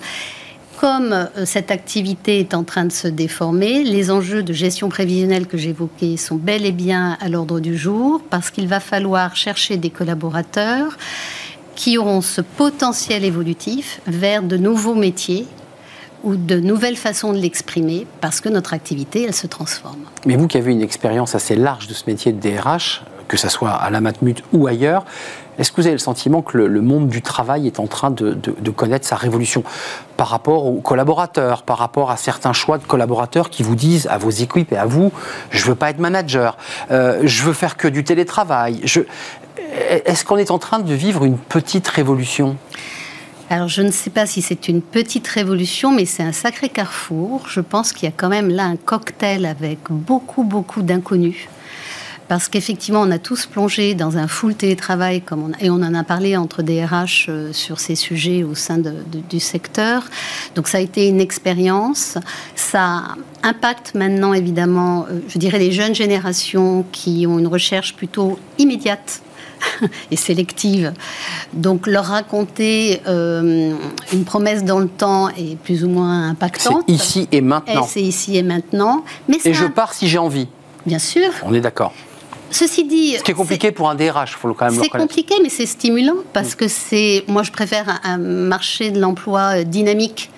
Comme 0.78 1.14
euh, 1.14 1.46
cette 1.46 1.72
activité 1.72 2.40
est 2.40 2.54
en 2.54 2.64
train 2.64 2.86
de 2.86 2.92
se 2.92 3.08
déformer, 3.08 3.84
les 3.84 4.12
enjeux 4.12 4.44
de 4.44 4.54
gestion 4.54 4.90
prévisionnelle 4.90 5.48
que 5.48 5.58
j'évoquais 5.58 6.18
sont 6.18 6.36
bel 6.36 6.66
et 6.66 6.72
bien 6.72 7.18
à 7.22 7.30
l'ordre 7.30 7.60
du 7.60 7.78
jour, 7.78 8.22
parce 8.30 8.52
qu'il 8.52 8.68
va 8.68 8.80
falloir 8.80 9.36
chercher 9.36 9.78
des 9.78 9.90
collaborateurs 9.90 10.98
qui 11.76 11.98
auront 11.98 12.22
ce 12.22 12.42
potentiel 12.42 13.24
évolutif 13.26 14.02
vers 14.08 14.44
de 14.44 14.58
nouveaux 14.58 14.96
métiers 14.96 15.48
ou 16.24 16.36
de 16.36 16.60
nouvelles 16.60 16.96
façons 16.96 17.34
de 17.34 17.38
l'exprimer 17.38 18.08
parce 18.22 18.40
que 18.40 18.50
notre 18.50 18.74
activité, 18.74 19.24
elle 19.24 19.34
se 19.34 19.48
transforme. 19.48 20.00
Mais 20.26 20.36
vous 20.36 20.48
qui 20.48 20.58
avez 20.58 20.72
une 20.72 20.82
expérience 20.82 21.36
assez 21.36 21.56
large 21.56 21.88
de 21.88 21.94
ce 21.94 22.04
métier 22.08 22.32
de 22.32 22.40
DRH, 22.40 23.04
que 23.28 23.38
ce 23.38 23.50
soit 23.50 23.72
à 23.72 23.90
la 23.90 24.00
Matmut 24.00 24.44
ou 24.54 24.68
ailleurs, 24.68 25.06
est-ce 25.60 25.72
que 25.72 25.82
vous 25.82 25.88
avez 25.88 25.96
le 25.96 26.00
sentiment 26.00 26.42
que 26.42 26.58
le, 26.58 26.82
monde 26.82 27.08
du 27.08 27.22
travail 27.22 27.68
est 27.68 27.80
en 27.80 27.88
train 27.88 28.10
de, 28.10 28.36
connaître 28.72 29.06
sa 29.06 29.16
révolution 29.16 29.64
par 30.18 30.28
rapport 30.28 30.66
aux 30.66 30.82
collaborateurs, 30.82 31.64
par 31.64 31.78
rapport 31.78 32.10
à 32.10 32.18
certains 32.18 32.54
choix 32.54 32.78
de 32.78 32.84
collaborateurs 32.84 33.50
qui 33.50 33.62
vous 33.62 33.76
disent 33.76 34.08
à 34.08 34.18
vos 34.18 34.30
équipes 34.30 34.72
et 34.72 34.78
à 34.78 34.86
vous, 34.86 35.12
je 35.52 35.66
veux 35.66 35.76
pas 35.76 35.92
être 35.92 36.00
manager, 36.00 36.58
euh, 36.92 37.22
je 37.24 37.44
veux 37.44 37.54
faire 37.54 37.78
que 37.78 37.88
du 37.88 38.04
télétravail. 38.04 38.82
Est-ce 39.74 40.24
qu'on 40.26 40.38
est 40.38 40.52
en 40.52 40.60
train 40.60 40.80
de 40.80 40.94
vivre 40.94 41.26
une 41.26 41.38
petite 41.38 41.88
révolution? 41.88 42.58
Alors 43.50 43.68
je 43.68 43.82
ne 43.82 43.92
sais 43.92 44.10
pas 44.10 44.26
si 44.26 44.42
c'est 44.42 44.68
une 44.68 44.82
petite 44.82 45.28
révolution, 45.28 45.92
mais 45.92 46.06
c'est 46.06 46.24
un 46.24 46.32
sacré 46.32 46.70
carrefour. 46.70 47.48
Je 47.48 47.60
pense 47.60 47.92
qu'il 47.92 48.08
y 48.08 48.12
a 48.12 48.16
quand 48.16 48.30
même 48.30 48.50
là 48.50 48.64
un 48.64 48.78
cocktail 48.78 49.46
avec 49.46 49.80
beaucoup, 49.90 50.44
beaucoup 50.44 50.82
d'inconnus. 50.82 51.48
Parce 52.30 52.48
qu'effectivement, 52.48 53.02
on 53.02 53.12
a 53.12 53.20
tous 53.20 53.46
plongé 53.46 53.96
dans 53.96 54.18
un 54.18 54.28
full 54.28 54.56
télétravail, 54.56 55.22
et 55.60 55.70
on 55.70 55.76
en 55.76 55.94
a 55.94 56.04
parlé 56.04 56.38
entre 56.38 56.64
DRH 56.64 57.28
euh, 57.28 57.52
sur 57.52 57.80
ces 57.80 57.96
sujets 57.96 58.44
au 58.44 58.56
sein 58.56 58.80
du 59.30 59.40
secteur. 59.40 60.04
Donc 60.56 60.68
ça 60.68 60.78
a 60.78 60.82
été 60.82 61.08
une 61.08 61.20
expérience. 61.20 62.18
Ça 62.56 63.04
impacte 63.44 63.94
maintenant, 63.94 64.34
évidemment, 64.34 65.06
euh, 65.12 65.20
je 65.28 65.38
dirais, 65.38 65.60
les 65.60 65.72
jeunes 65.72 65.94
générations 65.94 66.86
qui 66.92 67.28
ont 67.28 67.40
une 67.40 67.48
recherche 67.48 67.94
plutôt 67.94 68.40
immédiate 68.58 69.22
et 70.12 70.16
sélective. 70.16 70.94
Donc 71.54 71.88
leur 71.88 72.06
raconter 72.06 73.02
euh, 73.08 73.74
une 74.12 74.26
promesse 74.26 74.64
dans 74.64 74.80
le 74.80 74.88
temps 74.88 75.30
est 75.30 75.58
plus 75.58 75.84
ou 75.84 75.90
moins 75.90 76.30
impactante. 76.30 76.84
C'est 76.88 76.94
ici 76.94 77.28
et 77.32 77.42
maintenant. 77.42 77.88
C'est 77.88 78.02
ici 78.02 78.38
et 78.38 78.44
maintenant. 78.44 79.04
Mais 79.28 79.38
et 79.44 79.54
je 79.54 79.66
pars 79.66 79.94
si 79.94 80.08
j'ai 80.08 80.18
envie. 80.18 80.48
Bien 80.86 81.00
sûr. 81.00 81.30
On 81.44 81.54
est 81.54 81.62
d'accord. 81.62 81.94
Ceci 82.54 82.84
dit, 82.84 83.16
ce 83.18 83.24
qui 83.24 83.32
est 83.32 83.36
compliqué 83.36 83.72
pour 83.72 83.90
un 83.90 83.96
DRH, 83.96 84.36
faut 84.36 84.54
quand 84.54 84.66
même 84.66 84.76
le 84.76 84.84
C'est 84.84 84.90
compliqué, 84.90 85.36
mais 85.42 85.50
c'est 85.50 85.66
stimulant 85.66 86.18
parce 86.34 86.54
que 86.54 86.68
c'est, 86.68 87.24
moi, 87.28 87.42
je 87.42 87.52
préfère 87.52 88.00
un, 88.04 88.18
marché 88.18 88.92
de 88.92 89.00
l'emploi 89.00 89.58
euh, 89.58 89.64
dynamique 89.64 90.30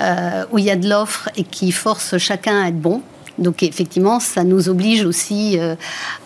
euh, 0.00 0.46
où 0.52 0.58
il 0.58 0.64
y 0.64 0.70
a 0.70 0.76
de 0.76 0.88
l'offre 0.88 1.28
et 1.36 1.44
qui 1.44 1.70
force 1.70 2.16
chacun 2.16 2.62
à 2.62 2.68
être 2.68 2.80
bon. 2.80 3.02
Donc 3.40 3.62
effectivement, 3.62 4.20
ça 4.20 4.44
nous 4.44 4.68
oblige 4.68 5.04
aussi 5.04 5.58
euh, 5.58 5.74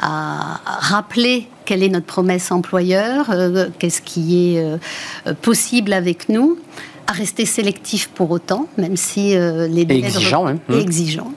à 0.00 0.60
rappeler 0.64 1.48
quelle 1.64 1.82
est 1.82 1.88
notre 1.88 2.06
promesse 2.06 2.50
employeur, 2.50 3.30
euh, 3.30 3.68
qu'est-ce 3.78 4.02
qui 4.02 4.56
est 4.56 4.62
euh, 4.62 5.32
possible 5.40 5.92
avec 5.92 6.28
nous, 6.28 6.58
à 7.06 7.12
rester 7.12 7.46
sélectif 7.46 8.08
pour 8.08 8.30
autant, 8.32 8.66
même 8.76 8.96
si 8.96 9.34
les 9.34 9.84
délais 9.84 10.06
exigeant, 10.06 10.44
même. 10.44 10.58
Mmh. 10.68 10.74
exigeant. 10.74 11.32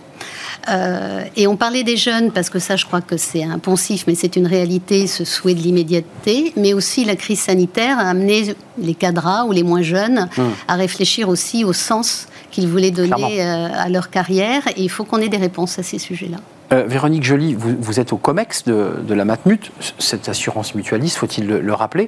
et 1.36 1.46
on 1.46 1.58
parlait 1.58 1.84
des 1.84 1.98
jeunes, 1.98 2.32
parce 2.32 2.50
que 2.50 2.58
ça, 2.58 2.78
je 2.78 2.86
crois 2.86 3.02
que 3.02 3.18
c'est 3.18 3.44
un 3.44 3.60
poncif, 3.60 4.06
mais 4.08 4.16
c'est 4.16 4.38
une 4.38 4.48
réalité, 4.48 5.08
ce 5.08 5.26
souhait 5.26 5.56
de 5.56 5.60
l'immédiateté. 5.60 6.54
Mais 6.56 6.74
aussi, 6.74 7.04
la 7.04 7.18
crise 7.18 7.42
sanitaire 7.42 8.00
a 8.00 8.04
amené 8.04 8.56
les 8.78 8.96
cadras 8.96 9.44
ou 9.44 9.52
les 9.52 9.64
moins 9.64 9.82
jeunes 9.82 10.30
mmh. 10.38 10.44
à 10.70 10.76
réfléchir 10.76 11.28
aussi 11.28 11.66
au 11.66 11.74
sens 11.74 12.28
qu'ils 12.58 12.68
voulaient 12.68 12.90
donner 12.90 13.44
euh, 13.44 13.68
à 13.72 13.88
leur 13.88 14.10
carrière. 14.10 14.68
Et 14.70 14.82
il 14.82 14.90
faut 14.90 15.04
qu'on 15.04 15.20
ait 15.20 15.30
des 15.30 15.38
réponses 15.38 15.78
à 15.78 15.84
ces 15.84 16.00
sujets-là. 16.00 16.38
Euh, 16.74 16.86
Véronique 16.88 17.24
Joly, 17.24 17.54
vous, 17.54 18.00
êtes 18.00 18.14
au 18.14 18.18
COMEX 18.18 18.66
de, 18.66 19.14
la 19.14 19.26
Matmut, 19.26 19.72
cette 20.00 20.28
assurance 20.28 20.74
mutualiste, 20.74 21.18
faut-il 21.18 21.48
le, 21.48 21.74
rappeler? 21.74 22.08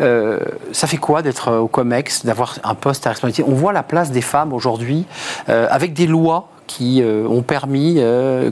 Euh, 0.00 0.38
Ça 0.70 0.86
fait 0.86 0.98
quoi 0.98 1.20
d'être 1.20 1.52
au 1.52 1.66
COMEX, 1.66 2.24
d'avoir 2.24 2.58
un 2.62 2.76
poste 2.76 3.06
à 3.06 3.10
responsabilité? 3.10 3.44
On 3.46 3.54
voit 3.54 3.72
la 3.72 3.82
place 3.82 4.12
des 4.12 4.22
femmes 4.22 4.52
aujourd'hui, 4.52 5.04
avec 5.48 5.92
des 5.94 6.06
lois 6.06 6.48
qui 6.68 7.02
ont 7.04 7.42
permis, 7.42 8.00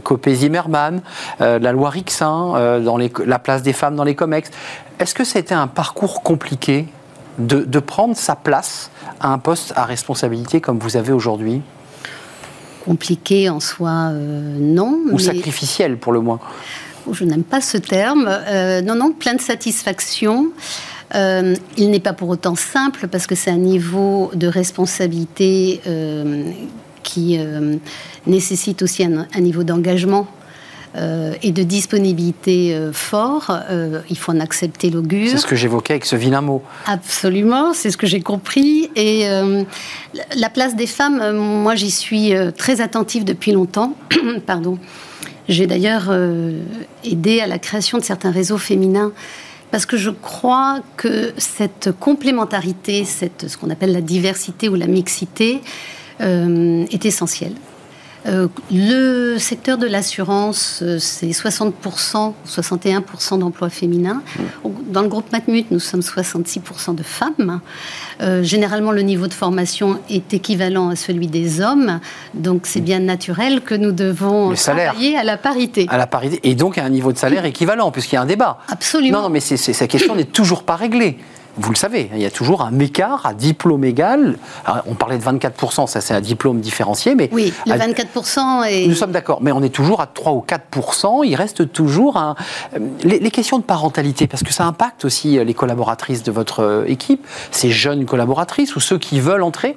Copé 0.02 0.34
Zimmermann, 0.34 1.00
la 1.38 1.72
loi 1.72 1.88
Rixin, 1.88 2.80
dans 2.80 2.98
la 2.98 3.38
place 3.38 3.62
des 3.62 3.72
femmes 3.72 3.96
dans 3.96 4.04
les 4.04 4.16
COMEX. 4.16 4.50
Est-ce 4.98 5.14
que 5.14 5.24
ça 5.24 5.38
a 5.38 5.40
été 5.40 5.54
un 5.54 5.68
parcours 5.68 6.22
compliqué? 6.22 6.86
De, 7.40 7.78
prendre 7.78 8.16
sa 8.16 8.36
place 8.36 8.90
à 9.20 9.32
un 9.32 9.38
poste 9.38 9.72
à 9.76 9.84
responsabilité 9.84 10.60
comme 10.60 10.78
vous 10.78 10.96
avez 10.96 11.12
aujourd'hui 11.12 11.62
Compliqué 12.84 13.50
en 13.50 13.60
soi, 13.60 14.10
euh, 14.12 14.56
non. 14.58 14.98
Ou 15.12 15.18
sacrificiel 15.18 15.98
pour 15.98 16.12
le 16.12 16.20
moins 16.20 16.40
oh, 17.06 17.12
Je 17.12 17.24
n'aime 17.24 17.42
pas 17.42 17.60
ce 17.60 17.76
terme. 17.76 18.26
Euh, 18.28 18.80
non, 18.80 18.94
non, 18.94 19.12
plein 19.12 19.34
de 19.34 19.40
satisfaction. 19.40 20.48
Euh, 21.14 21.54
il 21.76 21.90
n'est 21.90 22.00
pas 22.00 22.14
pour 22.14 22.30
autant 22.30 22.54
simple 22.54 23.06
parce 23.08 23.26
que 23.26 23.34
c'est 23.34 23.50
un 23.50 23.58
niveau 23.58 24.30
de 24.34 24.46
responsabilité 24.46 25.80
qui 27.02 27.38
nécessite 28.26 28.82
aussi 28.82 29.04
un, 29.04 29.26
un 29.34 29.40
niveau 29.40 29.62
d'engagement 29.62 30.26
euh, 30.96 31.34
et 31.44 31.52
de 31.52 31.62
disponibilité 31.62 32.74
euh, 32.74 32.92
fort. 32.92 33.56
Euh, 33.70 34.00
il 34.10 34.18
faut 34.18 34.32
en 34.32 34.40
accepter 34.40 34.90
l'augure. 34.90 35.28
C'est 35.30 35.38
ce 35.38 35.46
que 35.46 35.54
j'évoquais 35.54 35.94
avec 35.94 36.04
ce 36.04 36.16
vilain 36.16 36.40
mot. 36.40 36.62
Absolument, 36.86 37.72
c'est 37.74 37.92
ce 37.92 37.96
que 37.96 38.08
j'ai 38.08 38.20
compris. 38.20 38.90
Et 38.96 39.28
euh, 39.28 39.62
la 40.36 40.50
place 40.50 40.74
des 40.74 40.88
femmes, 40.88 41.36
moi 41.36 41.76
j'y 41.76 41.92
suis 41.92 42.32
très 42.56 42.80
attentive 42.80 43.24
depuis 43.24 43.52
longtemps. 43.52 43.94
Pardon. 44.46 44.78
J'ai 45.48 45.66
d'ailleurs 45.66 46.12
aidé 47.04 47.40
à 47.40 47.48
la 47.48 47.58
création 47.58 47.98
de 47.98 48.04
certains 48.04 48.30
réseaux 48.30 48.58
féminins 48.58 49.10
parce 49.72 49.84
que 49.84 49.96
je 49.96 50.10
crois 50.10 50.80
que 50.96 51.32
cette 51.38 51.90
complémentarité, 51.98 53.04
cette, 53.04 53.48
ce 53.48 53.56
qu'on 53.56 53.70
appelle 53.70 53.92
la 53.92 54.00
diversité 54.00 54.68
ou 54.68 54.76
la 54.76 54.86
mixité, 54.86 55.60
est 56.20 57.04
essentielle. 57.04 57.54
Euh, 58.26 58.48
le 58.70 59.38
secteur 59.38 59.78
de 59.78 59.86
l'assurance, 59.86 60.80
euh, 60.82 60.98
c'est 60.98 61.30
60%, 61.30 62.34
61% 62.46 63.38
d'emplois 63.38 63.70
féminins. 63.70 64.22
Dans 64.88 65.02
le 65.02 65.08
groupe 65.08 65.32
Matmut, 65.32 65.70
nous 65.70 65.78
sommes 65.78 66.00
66% 66.00 66.94
de 66.94 67.02
femmes. 67.02 67.60
Euh, 68.20 68.42
généralement, 68.42 68.92
le 68.92 69.02
niveau 69.02 69.26
de 69.26 69.32
formation 69.32 69.98
est 70.10 70.34
équivalent 70.34 70.90
à 70.90 70.96
celui 70.96 71.28
des 71.28 71.60
hommes. 71.60 72.00
Donc, 72.34 72.66
c'est 72.66 72.80
bien 72.80 72.98
naturel 72.98 73.62
que 73.62 73.74
nous 73.74 73.92
devons 73.92 74.54
salaire. 74.54 74.92
travailler 74.92 75.16
à 75.16 75.24
la 75.24 75.38
parité. 75.38 75.86
À 75.88 75.96
la 75.96 76.06
parité. 76.06 76.40
Et 76.42 76.54
donc 76.54 76.76
à 76.76 76.84
un 76.84 76.90
niveau 76.90 77.12
de 77.12 77.18
salaire 77.18 77.44
équivalent, 77.46 77.90
puisqu'il 77.90 78.16
y 78.16 78.18
a 78.18 78.22
un 78.22 78.26
débat. 78.26 78.58
Absolument. 78.68 79.18
Non, 79.18 79.24
non, 79.24 79.30
mais 79.30 79.40
cette 79.40 79.90
question 79.90 80.14
n'est 80.14 80.24
toujours 80.24 80.64
pas 80.64 80.76
réglée. 80.76 81.18
Vous 81.56 81.70
le 81.70 81.76
savez, 81.76 82.10
il 82.14 82.20
y 82.20 82.26
a 82.26 82.30
toujours 82.30 82.62
un 82.62 82.78
écart 82.78 83.26
à 83.26 83.34
diplôme 83.34 83.84
égal. 83.84 84.38
Alors, 84.64 84.82
on 84.86 84.94
parlait 84.94 85.18
de 85.18 85.24
24%, 85.24 85.86
ça 85.86 86.00
c'est 86.00 86.14
un 86.14 86.20
diplôme 86.20 86.60
différencié, 86.60 87.14
mais 87.14 87.28
Oui, 87.32 87.52
le 87.66 87.72
à- 87.72 87.78
24% 87.78 88.64
est... 88.68 88.86
Nous 88.86 88.94
sommes 88.94 89.12
d'accord, 89.12 89.40
mais 89.42 89.52
on 89.52 89.62
est 89.62 89.74
toujours 89.74 90.00
à 90.00 90.06
3 90.06 90.32
ou 90.32 90.40
4 90.40 91.24
Il 91.24 91.34
reste 91.34 91.72
toujours 91.72 92.16
un... 92.16 92.36
euh, 92.74 92.78
les, 93.02 93.18
les 93.18 93.30
questions 93.30 93.58
de 93.58 93.64
parentalité, 93.64 94.26
parce 94.26 94.42
que 94.42 94.52
ça 94.52 94.64
impacte 94.64 95.04
aussi 95.04 95.38
euh, 95.38 95.44
les 95.44 95.54
collaboratrices 95.54 96.22
de 96.22 96.32
votre 96.32 96.60
euh, 96.60 96.84
équipe, 96.86 97.26
ces 97.50 97.70
jeunes 97.70 98.04
collaboratrices 98.06 98.76
ou 98.76 98.80
ceux 98.80 98.98
qui 98.98 99.20
veulent 99.20 99.42
entrer. 99.42 99.76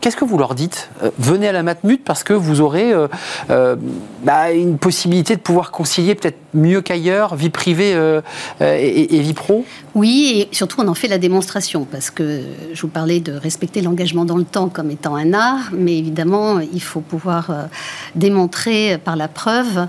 Qu'est-ce 0.00 0.16
que 0.16 0.24
vous 0.24 0.38
leur 0.38 0.54
dites? 0.54 0.90
Euh, 1.02 1.10
Venez 1.18 1.48
à 1.48 1.52
la 1.52 1.62
Matmut 1.62 2.02
parce 2.04 2.24
que 2.24 2.32
vous 2.32 2.60
aurez 2.60 2.92
euh, 2.92 3.08
euh, 3.50 3.76
bah, 4.22 4.52
une 4.52 4.78
possibilité 4.78 5.34
de 5.34 5.40
pouvoir 5.40 5.70
concilier 5.70 6.14
peut-être 6.14 6.38
mieux 6.52 6.82
qu'ailleurs 6.82 7.34
vie 7.34 7.50
privée 7.50 7.98
et, 8.60 9.20
vie 9.20 9.32
pro? 9.32 9.64
Oui, 9.94 10.48
et 10.52 10.54
surtout 10.54 10.80
on 10.80 10.88
en 10.88 10.94
fait 10.94 11.08
la 11.08 11.18
démonstration 11.18 11.84
parce 11.90 12.10
que 12.10 12.42
je 12.72 12.80
vous 12.82 12.88
parlais 12.88 13.18
de 13.18 13.32
respecter 13.32 13.80
l'engagement 13.80 14.24
dans 14.24 14.36
le 14.36 14.44
temps 14.44 14.68
comme 14.68 14.90
étant 14.90 15.16
un 15.16 15.32
art, 15.32 15.70
mais 15.72 15.98
évidemment 15.98 16.60
il 16.60 16.82
faut 16.82 17.00
pouvoir 17.00 17.50
démontrer 18.14 18.98
par 18.98 19.16
la 19.16 19.26
preuve. 19.26 19.88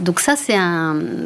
Donc 0.00 0.18
ça 0.18 0.34
c'est 0.34 0.58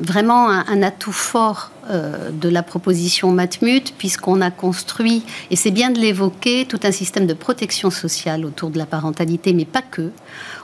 vraiment 0.03 0.51
un 0.51 0.83
atout 0.83 1.13
fort 1.13 1.71
euh, 1.91 2.31
de 2.31 2.49
la 2.49 2.63
proposition 2.63 3.33
Matmut 3.33 3.95
puisqu'on 3.99 4.41
a 4.41 4.51
construit, 4.51 5.23
et 5.51 5.57
c'est 5.57 5.71
bien 5.71 5.91
de 5.91 5.99
l'évoquer, 5.99 6.67
tout 6.67 6.81
un 6.85 6.93
système 6.93 7.27
de 7.27 7.35
protection 7.35 7.91
sociale 7.91 8.45
autour 8.45 8.71
de 8.71 8.79
la 8.79 8.87
parentalité, 8.87 9.53
mais 9.53 9.65
pas 9.65 9.83
que 9.83 10.11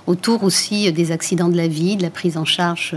autour 0.08 0.42
aussi 0.42 0.90
des 0.90 1.12
accidents 1.12 1.48
de 1.48 1.56
la 1.56 1.68
vie, 1.68 1.96
de 1.96 2.02
la 2.02 2.10
prise 2.10 2.36
en 2.36 2.44
charge 2.46 2.96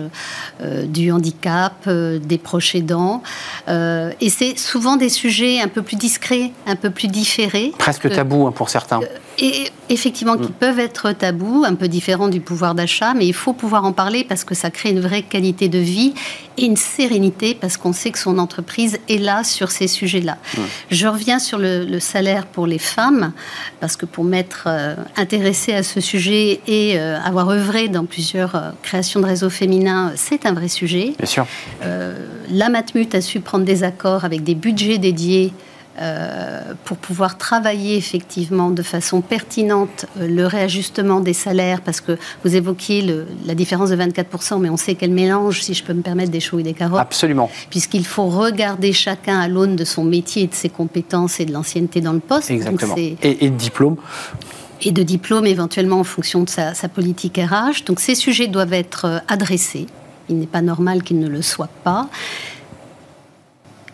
euh, 0.61 0.85
du 0.85 1.11
handicap, 1.11 1.73
euh, 1.87 2.19
des 2.19 2.37
proches 2.37 2.73
aidants. 2.73 3.21
Euh, 3.67 4.11
et 4.21 4.29
c'est 4.29 4.57
souvent 4.57 4.95
des 4.95 5.09
sujets 5.09 5.59
un 5.61 5.67
peu 5.67 5.81
plus 5.81 5.97
discrets, 5.97 6.51
un 6.65 6.77
peu 6.77 6.89
plus 6.89 7.09
différés. 7.09 7.73
Presque 7.77 8.05
Euh, 8.05 8.15
tabou 8.15 8.47
hein, 8.47 8.51
pour 8.51 8.69
certains. 8.69 9.01
Et 9.39 9.69
effectivement, 9.89 10.37
qui 10.37 10.51
peuvent 10.51 10.79
être 10.79 11.11
tabous, 11.13 11.63
un 11.65 11.75
peu 11.75 11.87
différents 11.87 12.27
du 12.27 12.41
pouvoir 12.41 12.75
d'achat, 12.75 13.13
mais 13.13 13.25
il 13.25 13.33
faut 13.33 13.53
pouvoir 13.53 13.85
en 13.85 13.93
parler 13.93 14.23
parce 14.23 14.43
que 14.43 14.53
ça 14.53 14.69
crée 14.69 14.91
une 14.91 14.99
vraie 14.99 15.23
qualité 15.23 15.67
de 15.67 15.79
vie 15.79 16.13
et 16.57 16.65
une 16.65 16.75
sérénité 16.77 17.55
parce 17.59 17.77
qu'on 17.77 17.93
sait 17.93 18.11
que 18.11 18.19
son 18.19 18.37
entreprise 18.37 18.99
est 19.09 19.17
là 19.17 19.43
sur 19.43 19.71
ces 19.71 19.87
sujets-là. 19.87 20.37
Je 20.91 21.07
reviens 21.07 21.39
sur 21.39 21.57
le, 21.57 21.85
le 21.85 21.99
salaire 21.99 22.45
pour 22.45 22.67
les 22.67 22.77
femmes 22.77 23.31
parce 23.79 23.95
que 23.95 24.05
pour 24.05 24.25
m'être 24.25 24.65
euh, 24.67 24.95
intéressée 25.15 25.73
à 25.73 25.83
ce 25.83 26.01
sujet 26.01 26.59
et 26.67 26.99
euh, 27.01 27.17
avoir 27.23 27.49
œuvré 27.49 27.87
dans 27.89 28.05
plusieurs 28.05 28.55
euh, 28.55 28.69
créations 28.83 29.19
de 29.19 29.25
réseaux 29.25 29.49
féminins, 29.49 30.11
c'est 30.15 30.45
un 30.45 30.53
vrai 30.53 30.67
sujet. 30.67 31.13
Bien 31.17 31.25
sûr. 31.27 31.45
Euh, 31.83 32.15
la 32.49 32.69
Matmut 32.69 33.13
a 33.15 33.21
su 33.21 33.39
prendre 33.39 33.65
des 33.65 33.83
accords 33.83 34.23
avec 34.25 34.43
des 34.43 34.55
budgets 34.55 34.97
dédiés 34.97 35.51
euh, 35.99 36.61
pour 36.85 36.95
pouvoir 36.95 37.37
travailler 37.37 37.97
effectivement 37.97 38.71
de 38.71 38.81
façon 38.81 39.19
pertinente 39.19 40.05
euh, 40.19 40.25
le 40.27 40.47
réajustement 40.47 41.19
des 41.19 41.33
salaires, 41.33 41.81
parce 41.81 41.99
que 41.99 42.17
vous 42.45 42.55
évoquiez 42.55 43.01
le- 43.01 43.27
la 43.45 43.55
différence 43.55 43.89
de 43.89 43.97
24%, 43.97 44.59
mais 44.61 44.69
on 44.69 44.77
sait 44.77 44.95
qu'elle 44.95 45.11
mélange, 45.11 45.61
si 45.61 45.73
je 45.73 45.83
peux 45.83 45.93
me 45.93 46.01
permettre, 46.01 46.31
des 46.31 46.39
choux 46.39 46.59
et 46.59 46.63
des 46.63 46.73
carottes, 46.73 47.01
Absolument. 47.01 47.51
puisqu'il 47.69 48.05
faut 48.05 48.27
regarder 48.29 48.93
chacun 48.93 49.37
à 49.39 49.49
l'aune 49.49 49.75
de 49.75 49.83
son 49.83 50.05
métier 50.05 50.43
et 50.43 50.47
de 50.47 50.55
ses 50.55 50.69
compétences 50.69 51.41
et 51.41 51.45
de 51.45 51.51
l'ancienneté 51.51 51.99
dans 51.99 52.13
le 52.13 52.19
poste. 52.19 52.49
Exactement. 52.51 52.95
Et, 52.97 53.17
et 53.45 53.49
de 53.49 53.55
diplôme. 53.57 53.97
Et 54.81 54.91
de 54.91 55.03
diplôme 55.03 55.45
éventuellement 55.45 55.99
en 55.99 56.03
fonction 56.03 56.43
de 56.43 56.49
sa, 56.49 56.73
sa 56.73 56.87
politique 56.89 57.37
RH. 57.37 57.85
Donc 57.85 57.99
ces 57.99 58.15
sujets 58.15 58.47
doivent 58.47 58.73
être 58.73 59.05
euh, 59.05 59.17
adressés. 59.27 59.87
Il 60.29 60.37
n'est 60.39 60.47
pas 60.47 60.61
normal 60.61 61.03
qu'ils 61.03 61.19
ne 61.19 61.27
le 61.27 61.41
soient 61.41 61.69
pas. 61.83 62.07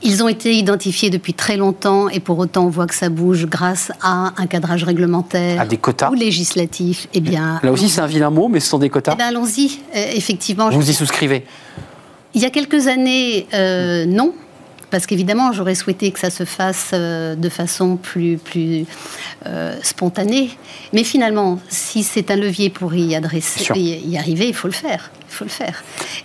Ils 0.04 0.22
ont 0.24 0.28
été 0.28 0.54
identifiés 0.54 1.10
depuis 1.10 1.34
très 1.34 1.58
longtemps 1.58 2.08
et 2.08 2.20
pour 2.20 2.38
autant 2.38 2.66
on 2.66 2.70
voit 2.70 2.86
que 2.86 2.94
ça 2.94 3.10
bouge 3.10 3.48
grâce 3.48 3.92
à 4.02 4.32
un 4.38 4.46
cadrage 4.46 4.84
réglementaire 4.84 5.60
À 5.62 5.66
des 5.66 5.78
quotas. 5.78 6.12
ou 6.12 6.14
législatif. 6.14 7.08
Eh 7.16 7.20
bien, 7.20 7.60
Là 7.64 7.72
aussi, 7.72 7.90
c'est 7.90 8.02
un 8.02 8.06
vilain 8.06 8.30
mot, 8.30 8.48
mais 8.48 8.60
ce 8.60 8.70
sont 8.70 8.78
des 8.78 8.90
quotas. 8.90 9.14
eh 9.14 9.18
bien, 9.18 9.28
allons-y. 9.28 9.80
Euh, 9.96 10.12
effectivement, 10.14 10.70
je- 10.70 10.78
Vous 10.78 10.90
y 10.90 10.94
souscrivez 10.94 11.46
il 12.34 12.42
y 12.44 12.46
a 12.46 12.52
quelques 12.52 12.86
années, 12.88 13.48
euh, 13.56 14.06
non. 14.06 14.32
Parce 14.90 15.06
qu'évidemment, 15.06 15.52
j'aurais 15.52 15.76
souhaité 15.76 16.12
que 16.12 16.20
ça 16.20 16.30
se 16.30 16.46
fasse 16.46 16.92
euh, 16.94 17.36
de 17.36 17.50
façon 17.50 17.98
plus, 17.98 18.38
plus 18.38 18.86
euh, 19.46 19.76
spontanée. 19.84 20.52
Mais 20.94 21.04
finalement, 21.04 21.60
si 21.68 22.04
c'est 22.04 22.32
un 22.32 22.38
levier 22.38 22.70
pour 22.70 22.96
y 22.96 23.16
adresser, 23.16 23.78
y 23.78 24.18
arriver, 24.18 24.48
il 24.48 24.54
faut 24.54 24.68
le 24.68 24.74
faire. 24.74 25.12
Il 25.30 25.34
faut 25.34 25.44
le 25.44 25.50
faire. 25.50 25.84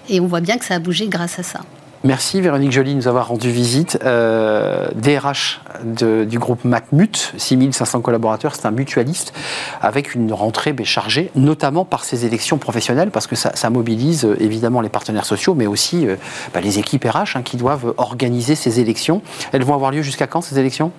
Et 0.09 0.21
on 0.21 0.27
voit 0.27 0.41
bien 0.41 0.59
que 0.59 0.65
ça 0.65 0.75
a 0.75 0.79
bougé 0.79 1.09
grâce 1.09 1.39
à 1.39 1.43
ça. 1.43 1.61
Merci 2.05 2.41
Véronique 2.41 2.73
Joly 2.73 2.93
de 2.93 2.97
nous 2.97 3.07
avoir 3.07 3.29
rendu 3.29 3.49
visite. 3.53 3.97
Euh, 4.05 4.89
DRH 4.97 5.61
de- 5.85 6.25
du 6.25 6.41
groupe 6.41 6.65
Matmut, 6.65 7.33
6500 7.37 8.01
collaborateurs, 8.01 8.57
c'est 8.57 8.67
un 8.67 8.73
mutualiste 8.73 9.33
avec 9.81 10.17
une 10.17 10.33
rentrée 10.33 10.75
chargée, 10.83 11.31
notamment 11.37 11.85
par 11.85 12.03
ces 12.03 12.25
élections 12.27 12.59
professionnelles, 12.59 13.13
parce 13.13 13.29
que 13.29 13.37
ça, 13.37 13.53
ça 13.55 13.71
mobilise 13.71 14.25
euh, 14.25 14.37
évidemment 14.43 14.81
les 14.81 14.89
partenaires 14.89 15.25
sociaux, 15.25 15.55
mais 15.55 15.69
aussi 15.69 16.09
euh, 16.09 16.17
bah, 16.53 16.61
les 16.61 16.81
équipes 16.81 17.05
RH 17.05 17.37
hein, 17.37 17.43
qui 17.43 17.57
doivent 17.57 17.95
organiser 17.99 18.57
ces 18.57 18.81
élections. 18.81 19.23
Elles 19.53 19.63
vont 19.63 19.75
avoir 19.75 19.93
lieu 19.93 20.03
jusqu'à 20.03 20.27
quand 20.27 20.41
ces 20.41 20.59
élections? 20.59 20.91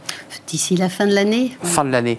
D'ici 0.48 0.78
la 0.78 0.88
fin 0.88 1.06
de 1.06 1.13
l'année. 1.13 1.58
fin 1.63 1.84
de 1.84 1.89
l'année. 1.89 2.18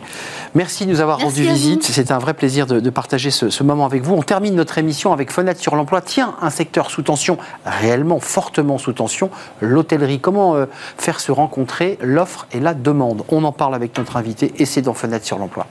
Merci 0.55 0.85
de 0.85 0.91
nous 0.91 1.01
avoir 1.01 1.19
Merci 1.21 1.41
rendu 1.47 1.55
visite. 1.55 1.85
C'est 1.85 2.11
un 2.11 2.19
vrai 2.19 2.35
plaisir 2.35 2.67
de, 2.67 2.81
de 2.81 2.91
partager 2.91 3.31
ce, 3.31 3.49
ce 3.49 3.63
moment 3.63 3.87
avec 3.87 4.03
vous. 4.03 4.15
On 4.15 4.23
termine 4.23 4.55
notre 4.55 4.77
émission 4.77 5.15
avec 5.15 5.33
Fenêtre 5.33 5.61
sur 5.61 5.75
l'emploi. 5.75 6.03
Tiens, 6.03 6.35
un 6.43 6.51
secteur 6.51 6.91
sous 6.91 7.01
tension, 7.01 7.39
réellement 7.65 8.21
fortement 8.21 8.74
sous 8.79 8.93
tension, 8.93 9.31
l'hôtellerie. 9.61 10.21
Comment 10.21 10.55
euh, 10.57 10.67
faire 10.99 11.21
se 11.21 11.33
rencontrer 11.33 11.99
l'offre 12.01 12.47
et 12.53 12.61
la 12.61 12.75
demande? 12.75 13.25
On 13.29 13.45
en 13.45 13.53
parle 13.53 13.75
avec 13.75 13.97
notre 13.99 14.17
invité 14.17 14.53
et 14.59 14.67
c'est 14.67 14.83
dans 14.83 14.95
Fenêtre 14.95 15.27
sur 15.27 15.39
l'emploi. 15.39 15.67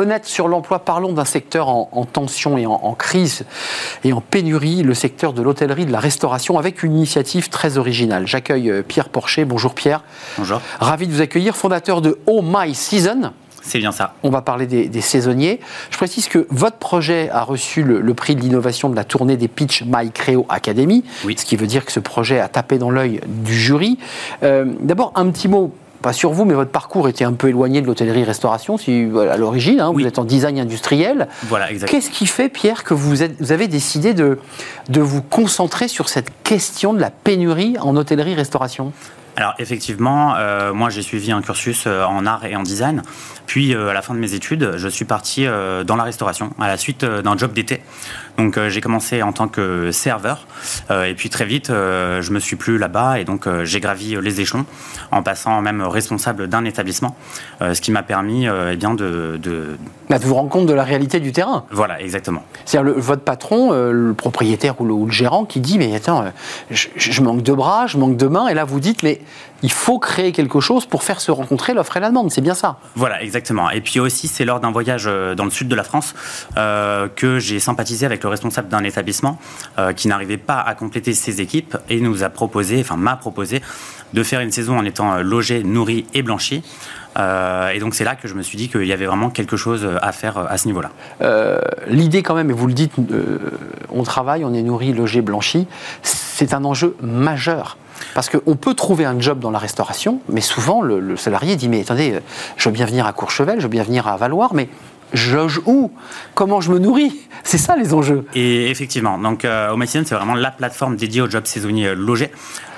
Fenêtre 0.00 0.26
sur 0.26 0.48
l'emploi, 0.48 0.78
parlons 0.78 1.12
d'un 1.12 1.26
secteur 1.26 1.68
en, 1.68 1.90
en 1.92 2.06
tension 2.06 2.56
et 2.56 2.64
en, 2.64 2.72
en 2.72 2.94
crise 2.94 3.44
et 4.02 4.14
en 4.14 4.22
pénurie, 4.22 4.82
le 4.82 4.94
secteur 4.94 5.34
de 5.34 5.42
l'hôtellerie, 5.42 5.84
de 5.84 5.92
la 5.92 6.00
restauration, 6.00 6.58
avec 6.58 6.82
une 6.82 6.96
initiative 6.96 7.50
très 7.50 7.76
originale. 7.76 8.26
J'accueille 8.26 8.70
euh, 8.70 8.82
Pierre 8.82 9.10
Porcher. 9.10 9.44
Bonjour 9.44 9.74
Pierre. 9.74 10.02
Bonjour, 10.38 10.62
Ravi 10.78 11.06
de 11.06 11.12
vous 11.12 11.20
accueillir, 11.20 11.54
fondateur 11.54 12.00
de 12.00 12.18
Oh 12.24 12.40
My 12.42 12.74
Season. 12.74 13.32
c'est 13.60 13.78
bien 13.78 13.92
ça. 13.92 14.14
On 14.22 14.30
va 14.30 14.40
parler 14.40 14.66
des, 14.66 14.88
des 14.88 15.02
saisonniers. 15.02 15.60
Je 15.90 15.98
précise 15.98 16.28
que 16.28 16.46
votre 16.48 16.78
projet 16.78 17.28
a 17.28 17.42
reçu 17.42 17.82
le, 17.82 18.00
le 18.00 18.14
prix 18.14 18.34
de 18.36 18.40
l'innovation 18.40 18.88
de 18.88 18.96
la 18.96 19.04
tournée 19.04 19.36
des 19.36 19.48
Pitch 19.48 19.82
My 19.84 20.10
Creo 20.10 20.46
Academy, 20.48 21.04
Oui. 21.26 21.36
ce 21.38 21.44
qui 21.44 21.56
veut 21.56 21.66
dire 21.66 21.84
que 21.84 21.92
ce 21.92 22.00
projet 22.00 22.40
a 22.40 22.48
tapé 22.48 22.78
dans 22.78 22.90
l'œil 22.90 23.20
du 23.26 23.52
jury. 23.52 23.98
Euh, 24.44 24.64
D'abord, 24.80 25.12
un 25.14 25.28
petit 25.28 25.46
mot. 25.48 25.74
Pas 26.02 26.12
sur 26.14 26.32
vous, 26.32 26.44
mais 26.46 26.54
votre 26.54 26.70
parcours 26.70 27.08
était 27.08 27.24
un 27.24 27.34
peu 27.34 27.48
éloigné 27.48 27.82
de 27.82 27.86
l'hôtellerie-restauration 27.86 28.78
si, 28.78 29.06
à 29.30 29.36
l'origine. 29.36 29.80
hein, 29.80 29.90
Oui. 29.92 30.02
Vous 30.02 30.08
êtes 30.08 30.18
en 30.18 30.24
design 30.24 30.58
industriel. 30.58 31.28
Voilà, 31.44 31.70
exactement. 31.70 32.00
Qu'est-ce 32.00 32.10
qui 32.10 32.26
fait, 32.26 32.48
Pierre, 32.48 32.84
que 32.84 32.94
vous, 32.94 33.22
êtes- 33.22 33.36
vous 33.40 33.52
avez 33.52 33.68
décidé 33.68 34.14
de, 34.14 34.38
de 34.88 35.00
vous 35.00 35.20
concentrer 35.20 35.88
sur 35.88 36.08
cette 36.08 36.30
question 36.42 36.94
de 36.94 37.00
la 37.00 37.10
pénurie 37.10 37.76
en 37.80 37.96
hôtellerie-restauration? 37.96 38.92
Alors 39.36 39.54
effectivement, 39.58 40.34
euh, 40.36 40.72
moi 40.72 40.90
j'ai 40.90 41.02
suivi 41.02 41.32
un 41.32 41.40
cursus 41.40 41.84
euh, 41.86 42.04
en 42.04 42.26
art 42.26 42.44
et 42.44 42.56
en 42.56 42.62
design. 42.62 43.02
Puis 43.46 43.74
à 43.74 43.92
la 43.92 44.02
fin 44.02 44.14
de 44.14 44.20
mes 44.20 44.34
études, 44.34 44.74
je 44.76 44.86
suis 44.86 45.04
parti 45.04 45.44
dans 45.84 45.96
la 45.96 46.04
restauration 46.04 46.52
à 46.60 46.68
la 46.68 46.76
suite 46.76 47.04
d'un 47.04 47.36
job 47.36 47.52
d'été. 47.52 47.82
Donc 48.38 48.60
j'ai 48.68 48.80
commencé 48.80 49.24
en 49.24 49.32
tant 49.32 49.48
que 49.48 49.90
serveur 49.90 50.46
et 50.88 51.14
puis 51.14 51.30
très 51.30 51.46
vite 51.46 51.66
je 51.66 52.30
me 52.30 52.38
suis 52.38 52.54
plu 52.54 52.78
là-bas 52.78 53.18
et 53.18 53.24
donc 53.24 53.48
j'ai 53.64 53.80
gravi 53.80 54.16
les 54.22 54.40
échelons 54.40 54.66
en 55.10 55.24
passant 55.24 55.60
même 55.62 55.82
responsable 55.82 56.46
d'un 56.46 56.64
établissement, 56.64 57.16
ce 57.60 57.80
qui 57.80 57.90
m'a 57.90 58.04
permis 58.04 58.46
eh 58.46 58.76
bien 58.76 58.94
de, 58.94 59.36
de... 59.42 59.76
Bah, 60.08 60.18
vous 60.20 60.34
rendre 60.34 60.48
compte 60.48 60.66
de 60.66 60.72
la 60.74 60.84
réalité 60.84 61.18
du 61.18 61.32
terrain. 61.32 61.64
Voilà, 61.72 62.00
exactement. 62.00 62.44
C'est-à-dire 62.66 62.94
votre 62.98 63.22
patron, 63.22 63.72
le 63.72 64.14
propriétaire 64.14 64.80
ou 64.80 65.06
le, 65.06 65.10
gérant 65.10 65.44
qui 65.44 65.58
dit 65.58 65.76
mais 65.76 65.92
attends, 65.96 66.24
je, 66.70 66.86
je 66.94 67.20
manque 67.20 67.42
de 67.42 67.52
bras, 67.52 67.88
je 67.88 67.98
manque 67.98 68.16
de 68.16 68.28
mains 68.28 68.46
et 68.46 68.54
là 68.54 68.62
vous 68.62 68.78
dites 68.78 69.02
mais 69.02 69.19
il 69.62 69.72
faut 69.72 69.98
créer 69.98 70.32
quelque 70.32 70.60
chose 70.60 70.86
pour 70.86 71.02
faire 71.02 71.20
se 71.20 71.30
rencontrer 71.30 71.74
l'offre 71.74 71.96
et 71.96 72.00
la 72.00 72.08
demande. 72.08 72.30
C'est 72.30 72.40
bien 72.40 72.54
ça. 72.54 72.78
Voilà, 72.94 73.22
exactement. 73.22 73.70
Et 73.70 73.80
puis 73.80 74.00
aussi, 74.00 74.28
c'est 74.28 74.44
lors 74.44 74.60
d'un 74.60 74.70
voyage 74.70 75.04
euh, 75.06 75.34
dans 75.34 75.44
le 75.44 75.50
sud 75.50 75.68
de 75.68 75.74
la 75.74 75.84
France 75.84 76.14
euh, 76.56 77.08
que 77.14 77.38
j'ai 77.38 77.60
sympathisé 77.60 78.06
avec 78.06 78.22
le 78.22 78.28
responsable 78.28 78.68
d'un 78.68 78.84
établissement 78.84 79.38
euh, 79.78 79.92
qui 79.92 80.08
n'arrivait 80.08 80.38
pas 80.38 80.60
à 80.60 80.74
compléter 80.74 81.12
ses 81.12 81.40
équipes 81.40 81.76
et 81.88 82.00
nous 82.00 82.22
a 82.22 82.30
proposé, 82.30 82.80
enfin 82.80 82.96
m'a 82.96 83.16
proposé, 83.16 83.62
de 84.12 84.22
faire 84.22 84.40
une 84.40 84.50
saison 84.50 84.78
en 84.78 84.84
étant 84.84 85.18
logé, 85.18 85.62
nourri 85.62 86.04
et 86.14 86.22
blanchi. 86.22 86.64
et 87.16 87.78
donc 87.78 87.94
c'est 87.94 88.02
là 88.02 88.16
que 88.16 88.26
je 88.26 88.34
me 88.34 88.42
suis 88.42 88.58
dit 88.58 88.68
qu'il 88.68 88.86
y 88.86 88.92
avait 88.92 89.06
vraiment 89.06 89.30
quelque 89.30 89.56
chose 89.56 89.86
à 90.02 90.10
faire 90.10 90.36
à 90.36 90.58
ce 90.58 90.66
niveau-là. 90.66 90.90
L'idée 91.86 92.24
quand 92.24 92.34
même, 92.34 92.50
et 92.50 92.52
vous 92.52 92.66
le 92.66 92.72
dites, 92.72 92.92
on 93.88 94.02
travaille, 94.02 94.44
on 94.44 94.52
est 94.52 94.62
nourri, 94.62 94.92
logé, 94.92 95.22
blanchi, 95.22 95.68
c'est 96.02 96.54
un 96.54 96.64
enjeu 96.64 96.96
majeur. 97.00 97.76
Parce 98.14 98.28
qu'on 98.28 98.56
peut 98.56 98.74
trouver 98.74 99.04
un 99.04 99.18
job 99.20 99.40
dans 99.40 99.50
la 99.50 99.58
restauration, 99.58 100.20
mais 100.28 100.40
souvent 100.40 100.82
le, 100.82 101.16
salarié 101.16 101.56
dit 101.56 101.68
Mais 101.68 101.80
attendez, 101.80 102.20
je 102.56 102.68
veux 102.68 102.74
bien 102.74 102.86
venir 102.86 103.06
à 103.06 103.12
Courchevel, 103.12 103.58
je 103.58 103.64
veux 103.64 103.68
bien 103.68 103.82
venir 103.82 104.06
à 104.06 104.16
Valoir, 104.16 104.54
mais 104.54 104.68
je 105.12 105.36
loge 105.36 105.60
où? 105.66 105.90
Comment 106.34 106.60
je 106.60 106.70
me 106.70 106.78
nourris? 106.78 107.20
C'est 107.42 107.58
ça 107.58 107.76
les 107.76 107.94
enjeux. 107.94 108.24
Et 108.34 108.70
effectivement, 108.70 109.18
donc 109.18 109.44
euh, 109.44 109.74
c'est 109.86 110.10
vraiment 110.12 110.34
la 110.34 110.50
plateforme 110.50 110.96
dédiée 110.96 111.22
aux 111.22 111.30
jobs 111.30 111.46
saisonniers 111.46 111.88
euh, 111.88 111.94
logés. 111.94 112.30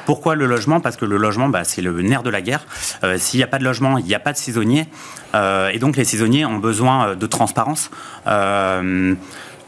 Pourquoi 0.07 0.35
le 0.35 0.47
logement? 0.47 0.81
Parce 0.81 0.97
que 0.97 1.05
le 1.05 1.17
logement, 1.17 1.49
bah, 1.49 1.65
c'est 1.65 1.83
le 1.83 2.01
nerf 2.03 2.23
de 2.23 2.31
la 2.31 2.41
guerre. 2.41 2.65
Euh, 3.05 3.19
s'il 3.19 3.39
n'y 3.39 3.45
a 3.45 3.47
pas 3.47 3.59
de 3.59 3.65
logement, 3.65 3.99
il 3.99 4.05
n'y 4.05 4.15
a 4.15 4.21
pas 4.21 4.33
de 4.33 4.39
saisonnier. 4.39 4.87
Euh, 5.35 5.69
et 5.69 5.79
donc 5.79 5.97
les 5.97 6.05
saisonniers 6.05 6.45
ont 6.45 6.59
besoin 6.59 7.15
de 7.15 7.27
transparence. 7.27 7.91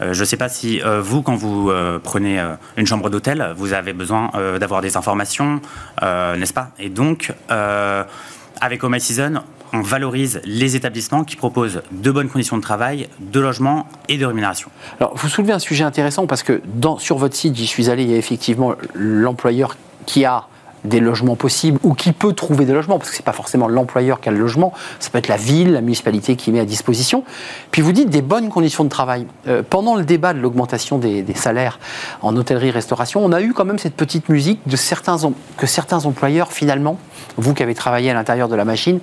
Je 0.00 0.20
ne 0.20 0.24
sais 0.24 0.37
pas 0.37 0.48
si 0.48 0.83
euh, 0.83 1.00
vous, 1.00 1.22
quand 1.22 1.37
vous 1.37 1.70
euh, 1.70 1.98
prenez 2.02 2.42
une 2.76 2.87
chambre 2.87 3.11
d'hôtel, 3.11 3.54
vous 3.57 3.72
avez 3.72 3.92
besoin 3.92 4.30
d'avoir 4.59 4.80
des 4.80 4.96
informations, 4.96 5.61
n'est-ce 6.02 6.52
pas? 6.52 6.70
Et 6.78 6.88
donc, 6.88 7.33
avec 7.48 8.85
Home 8.85 8.98
Season, 8.98 9.42
on 9.72 9.83
valorise 9.83 10.40
les 10.44 10.76
établissements 10.76 11.24
qui 11.24 11.37
proposent 11.37 11.83
de 11.90 12.11
bonnes 12.11 12.28
conditions 12.28 12.57
de 12.57 12.62
travail, 12.62 13.09
de 13.18 13.40
logement 13.40 13.88
et 14.09 14.18
de 14.18 14.24
rémunération. 14.24 14.70
Alors, 15.00 15.16
vous 15.16 15.28
soulevez 15.28 15.52
un 15.52 15.59
sujet 15.59 15.83
intéressant 15.83 16.26
parce 16.26 16.44
que 16.44 16.62
sur 16.98 17.18
votre 17.18 17.35
site, 17.35 17.57
j'y 17.57 17.66
suis 17.66 17.90
allé, 17.90 18.04
il 18.04 18.11
y 18.11 18.14
a 18.14 18.16
effectivement 18.16 18.74
l'employeur 18.94 19.76
qui 20.07 20.24
a 20.24 20.46
des 20.85 21.01
logements 21.01 21.37
possibles 21.37 21.79
ou 21.83 21.94
qui 21.94 22.12
peut 22.12 22.33
trouver 22.33 22.64
des 22.64 22.73
logements, 22.73 22.99
parce 22.99 23.11
que 23.11 23.16
ce 23.16 23.23
n'est 23.23 23.25
pas 23.25 23.33
forcément 23.33 23.68
l'employeur 23.68 24.20
qui 24.20 24.29
a 24.29 24.33
le 24.33 24.38
logement, 24.38 24.73
ça 25.01 25.11
peut 25.11 25.18
être 25.18 25.29
la 25.29 25.37
ville, 25.37 25.73
la 25.73 25.81
municipalité 25.81 26.37
qui 26.37 26.53
met 26.53 26.61
à 26.61 26.64
disposition. 26.64 27.25
Puis 27.70 27.83
vous 27.83 27.92
dites 27.92 28.11
des 28.11 28.23
bonnes 28.23 28.49
conditions 28.49 28.85
de 28.85 28.88
travail. 28.88 29.27
Euh, 29.49 29.62
pendant 29.68 29.97
le 29.97 30.05
débat 30.05 30.35
de 30.35 30.40
l'augmentation 30.40 30.99
des, 30.99 31.25
salaires 31.35 31.79
en 32.23 32.37
hôtellerie-restauration, 32.37 33.25
on 33.25 33.33
a 33.33 33.40
eu 33.40 33.53
quand 33.53 33.64
même 33.64 33.79
cette 33.79 33.97
petite 33.97 34.29
musique 34.29 34.61
de 34.66 34.77
certains, 34.77 35.16
que 35.57 35.66
certains 35.66 36.05
employeurs, 36.07 36.53
finalement, 36.53 36.99
vous 37.37 37.55
qui 37.55 37.62
avez 37.62 37.75
travaillé 37.75 38.11
à 38.11 38.14
l'intérieur 38.14 38.49
de 38.49 38.55
la 38.55 38.64
machine, 38.64 39.01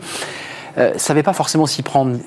euh, 0.77 0.93
savaient 0.97 1.23
pas 1.23 1.33
forcément 1.33 1.65
s'y 1.65 1.81
prendre, 1.81 2.17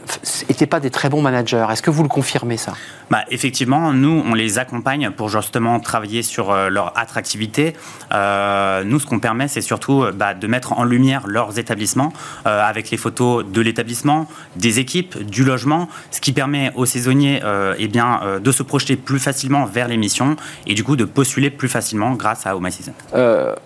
n'étaient 0.49 0.67
pas 0.67 0.81
des 0.81 0.91
très 0.91 1.09
bons 1.09 1.23
managers. 1.23 1.67
Est-ce 1.71 1.83
que 1.83 1.91
vous 1.91 2.03
le 2.03 2.09
confirmez 2.09 2.57
ça? 2.57 2.75
Bah, 3.11 3.25
Effectivement, 3.31 3.93
nous, 3.93 4.23
on 4.27 4.35
les 4.35 4.59
accompagne 4.59 5.11
pour 5.11 5.29
justement 5.29 5.81
travailler 5.81 6.23
sur 6.23 6.51
euh, 6.51 6.69
leur 6.69 6.99
attractivité. 6.99 7.75
Euh, 8.13 8.83
nous, 8.85 8.99
ce 8.99 9.07
qu'on 9.07 9.19
permet, 9.19 9.49
c'est 9.49 9.61
surtout 9.61 10.03
euh, 10.03 10.13
bah, 10.13 10.35
de 10.35 10.47
mettre 10.47 10.73
en 10.73 10.85
lumière 10.85 11.23
leurs 11.27 11.59
établissements 11.59 12.13
avec 12.45 12.91
les 12.91 12.97
photos 12.97 13.45
de 13.45 13.61
l'établissement, 13.61 14.27
des 14.57 14.79
équipes, 14.79 15.23
du 15.23 15.45
logement, 15.45 15.89
ce 16.11 16.21
qui 16.21 16.33
permet 16.33 16.73
aux 16.75 16.87
saisonniers 16.87 17.41
eh 17.79 17.89
bien, 17.89 18.21
de 18.43 18.53
se 18.53 18.63
projeter 18.63 18.97
plus 18.97 19.19
facilement 19.19 19.65
vers 19.65 19.89
les 19.89 19.97
missions 19.97 20.37
et 20.67 20.75
du 20.75 20.85
coup 20.85 20.97
de 20.97 21.05
postuler 21.05 21.51
plus 21.51 21.69
facilement 21.69 22.13
grâce 22.15 22.47
à 22.47 22.57
Oh 22.57 22.61
My 22.61 22.71
Season. 22.71 22.93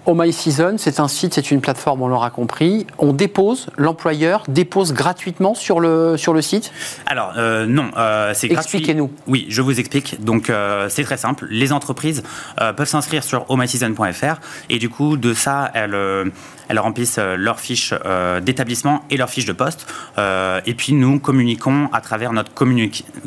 oh 0.07 0.15
My 0.15 0.33
Season, 0.33 0.77
c'est 0.79 1.01
un 1.01 1.09
site, 1.09 1.35
c'est 1.35 1.51
une 1.51 1.61
plateforme, 1.61 2.03
on 2.03 2.09
l'aura 2.09 2.31
compris. 2.31 2.87
On 2.99 3.13
dépose, 3.13 3.69
l'employeur 3.77 4.45
dépose 4.49 4.68
gratuitement 4.93 5.55
sur 5.55 5.81
le, 5.81 6.17
sur 6.17 6.33
le 6.33 6.43
site? 6.43 6.73
Alors, 7.07 7.35
non, 7.67 7.91
c'est 8.35 8.49
gratuit. 8.49 8.79
Expliquez-nous. 8.79 9.11
Oui, 9.27 9.47
je 9.49 9.63
vous 9.63 9.79
explique. 9.81 10.23
Donc, 10.23 10.51
euh, 10.51 10.89
c'est 10.89 11.05
très 11.05 11.17
simple. 11.17 11.47
Les 11.51 11.73
entreprises 11.73 12.23
euh, 12.61 12.73
peuvent 12.73 12.89
s'inscrire 12.89 13.25
sur 13.25 13.51
omyseason.fr 13.51 14.41
et 14.71 14.79
du 14.79 14.89
coup, 14.89 15.17
de 15.17 15.35
ça, 15.35 15.71
elles, 15.75 15.95
euh, 15.95 16.25
elles 16.69 16.79
remplissent 16.79 17.19
leur 17.19 17.61
fiche 17.61 17.95
d'établissement 18.43 19.05
et 19.11 19.17
leur 19.17 19.31
fiche 19.31 19.47
de 19.47 19.53
poste. 19.53 19.87
et 20.19 20.75
puis, 20.75 20.93
nous 20.93 21.19
communiquons 21.19 21.89
à 21.93 22.01
travers 22.01 22.33
notre, 22.33 22.53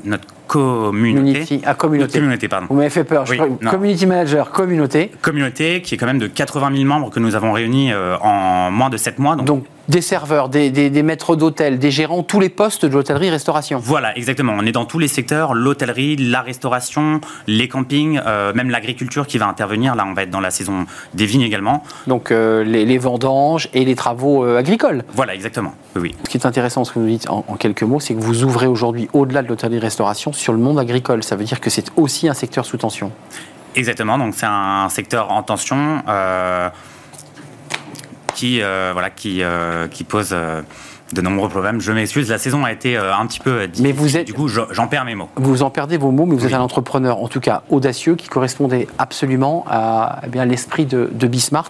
notre 0.04 0.28
communauté. 0.48 1.62
à 1.66 1.74
communauté. 1.74 2.20
communauté 2.20 2.48
pardon. 2.48 2.68
Vous 2.70 2.76
m'avez 2.76 2.90
fait 2.90 3.04
peur. 3.04 3.26
community 3.70 4.06
manager, 4.06 4.52
communauté. 4.52 5.12
Communauté 5.22 5.82
qui 5.82 5.96
est 5.96 5.98
quand 5.98 6.06
même 6.06 6.20
de 6.20 6.28
80 6.28 6.72
000 6.74 6.86
membres 6.86 7.10
que 7.10 7.20
nous 7.20 7.36
avons 7.36 7.52
réunis 7.52 7.92
en 7.94 8.70
moins 8.72 8.90
de 8.90 8.98
7 8.98 9.18
mois. 9.20 9.36
donc 9.36 9.66
des 9.92 10.02
serveurs, 10.02 10.48
des, 10.48 11.04
maîtres 11.04 11.36
d'hôtel, 11.36 11.78
des 11.78 11.92
gérants, 11.92 12.24
tous 12.24 12.40
les 12.40 12.48
postes 12.48 12.86
de 12.86 12.94
l'hôtellerie-restauration. 12.94 13.80
Voilà, 13.84 14.18
exactement. 14.18 14.54
On 14.58 14.66
est 14.66 14.72
dans 14.72 14.86
tous 14.86 15.00
les 15.00 15.10
secteurs, 15.10 15.54
l'hôtellerie, 15.54 16.16
la 16.16 16.42
restauration, 16.42 17.20
les 17.46 17.68
campings, 17.68 18.22
euh, 18.26 18.54
même 18.54 18.70
l'agriculture 18.70 19.28
qui 19.28 19.38
va 19.38 19.48
intervenir. 19.48 19.94
Là, 19.96 20.06
on 20.08 20.14
va 20.14 20.24
être 20.24 20.30
dans 20.30 20.40
la 20.40 20.50
saison 20.50 20.86
des 21.14 21.26
vignes 21.26 21.42
également. 21.42 21.84
Donc 22.08 22.32
euh, 22.32 22.64
les, 22.64 22.98
vendanges 22.98 23.68
et 23.74 23.84
les 23.84 23.96
travaux 23.96 24.46
euh, 24.46 24.58
agricoles. 24.58 25.04
Voilà, 25.14 25.36
exactement. 25.36 25.74
Oui, 25.98 26.16
Ce 26.24 26.30
qui 26.30 26.38
est 26.38 26.46
intéressant, 26.46 26.86
ce 26.86 26.94
que 26.94 27.00
vous 27.00 27.08
dites 27.08 27.30
en, 27.30 27.42
quelques 27.60 27.84
mots, 27.84 28.00
c'est 28.00 28.14
que 28.14 28.22
vous 28.22 28.46
ouvrez 28.46 28.68
aujourd'hui, 28.68 29.10
au-delà 29.12 29.44
de 29.44 29.50
l'hôtellerie-restauration, 29.50 30.32
sur 30.32 30.54
le 30.54 30.60
monde 30.60 30.80
agricole. 30.80 31.22
Ça 31.22 31.36
veut 31.36 31.44
dire 31.44 31.60
que 31.60 31.70
c'est 31.70 31.92
aussi 31.98 32.30
un 32.30 32.34
secteur 32.34 32.66
sous 32.66 32.78
tension. 32.78 33.12
Exactement. 33.76 34.18
Donc 34.18 34.36
c'est 34.36 34.46
un 34.46 34.88
secteur 34.88 35.32
en 35.32 35.44
tension 35.44 36.02
qui, 38.34 38.62
euh, 38.62 38.92
voilà, 38.94 39.10
qui, 39.10 39.44
euh, 39.44 39.88
qui 39.88 40.04
pose 40.04 40.30
euh, 40.34 40.62
de 41.14 41.22
nombreux 41.22 41.50
problèmes. 41.50 41.82
Je 41.82 41.92
m'excuse, 41.92 42.30
la 42.30 42.38
saison 42.38 42.64
a 42.64 42.72
été 42.72 42.98
euh, 42.98 43.16
un 43.16 43.26
petit 43.26 43.40
peu 43.40 43.68
difficile. 43.68 43.84
Mais 43.84 43.92
vous 43.92 44.18
êtes, 44.18 44.28
du 44.28 44.34
coup, 44.34 44.48
j'en 44.48 44.88
perds 44.88 45.06
mes 45.06 45.16
mots. 45.16 45.30
Vous 45.36 45.64
en 45.64 45.70
perdez 45.70 45.98
vos 45.98 46.12
mots, 46.12 46.26
mais 46.26 46.36
vous 46.36 46.46
êtes 46.46 46.54
un 46.54 46.62
entrepreneur, 46.62 47.22
en 47.22 47.28
tout 47.28 47.40
cas 47.40 47.64
audacieux, 47.70 48.16
qui 48.16 48.28
correspondait 48.28 48.88
absolument 48.98 49.66
à 49.70 50.22
eh 50.26 50.30
bien 50.30 50.46
l'esprit 50.46 50.86
de, 50.86 51.10
de 51.12 51.28
Bismart. 51.28 51.70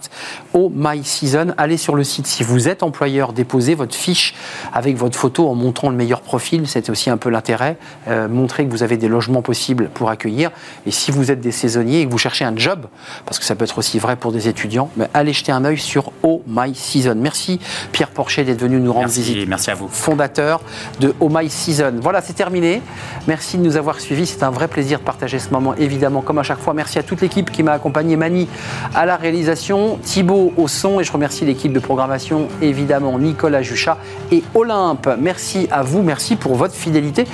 Au 0.54 0.70
My 0.74 1.02
Season, 1.04 1.54
allez 1.56 1.76
sur 1.76 1.94
le 1.94 2.04
site. 2.04 2.26
Si 2.26 2.42
vous 2.42 2.68
êtes 2.68 2.82
employeur, 2.82 3.32
déposez 3.32 3.74
votre 3.74 3.94
fiche 3.94 4.34
avec 4.72 4.96
votre 4.96 5.18
photo 5.18 5.48
en 5.48 5.54
montrant 5.54 5.90
le 5.90 5.96
meilleur 5.96 6.20
profil. 6.20 6.66
C'est 6.66 6.90
aussi 6.90 7.10
un 7.10 7.16
peu 7.16 7.30
l'intérêt. 7.30 7.76
Euh, 8.08 8.28
montrer 8.28 8.64
que 8.64 8.70
vous 8.70 8.82
avez 8.82 8.96
des 8.96 9.08
logements 9.08 9.42
possibles 9.42 9.90
pour 9.92 10.10
accueillir. 10.10 10.50
Et 10.86 10.90
si 10.90 11.10
vous 11.10 11.30
êtes 11.30 11.40
des 11.40 11.52
saisonniers 11.52 12.00
et 12.00 12.06
que 12.06 12.10
vous 12.10 12.18
cherchez 12.18 12.44
un 12.44 12.56
job, 12.56 12.86
parce 13.26 13.38
que 13.38 13.44
ça 13.44 13.54
peut 13.54 13.64
être 13.64 13.78
aussi 13.78 13.98
vrai 13.98 14.16
pour 14.16 14.32
des 14.32 14.48
étudiants, 14.48 14.90
mais 14.96 15.08
allez 15.14 15.32
jeter 15.32 15.52
un 15.52 15.64
œil 15.64 15.78
sur 15.78 16.12
Oh 16.22 16.42
My 16.46 16.74
Season. 16.74 17.14
Merci 17.16 17.60
Pierre 17.92 18.10
Porcher 18.10 18.44
d'être 18.44 18.60
venu 18.60 18.80
nous 18.80 18.92
rendre 18.92 19.08
visite 19.08 19.31
merci 19.46 19.70
à 19.70 19.74
vous. 19.74 19.88
Fondateur 19.88 20.60
de 21.00 21.14
Oh 21.20 21.28
My 21.30 21.48
Season. 21.48 21.94
Voilà, 22.00 22.20
c'est 22.20 22.32
terminé. 22.32 22.82
Merci 23.26 23.58
de 23.58 23.62
nous 23.62 23.76
avoir 23.76 24.00
suivis. 24.00 24.26
C'est 24.26 24.42
un 24.42 24.50
vrai 24.50 24.68
plaisir 24.68 24.98
de 24.98 25.04
partager 25.04 25.38
ce 25.38 25.50
moment, 25.50 25.74
évidemment, 25.74 26.22
comme 26.22 26.38
à 26.38 26.42
chaque 26.42 26.60
fois. 26.60 26.74
Merci 26.74 26.98
à 26.98 27.02
toute 27.02 27.20
l'équipe 27.20 27.50
qui 27.50 27.62
m'a 27.62 27.72
accompagné, 27.72 28.16
Mani 28.16 28.48
à 28.94 29.06
la 29.06 29.16
réalisation, 29.16 29.98
Thibaut 30.02 30.52
au 30.56 30.68
son, 30.68 31.00
et 31.00 31.04
je 31.04 31.12
remercie 31.12 31.44
l'équipe 31.44 31.72
de 31.72 31.80
programmation, 31.80 32.48
évidemment, 32.60 33.18
Nicolas 33.18 33.62
Juchat 33.62 33.98
et 34.30 34.42
Olympe. 34.54 35.08
Merci 35.18 35.68
à 35.70 35.82
vous, 35.82 36.02
merci 36.02 36.36
pour 36.36 36.54
votre 36.54 36.74
fidélité 36.74 37.26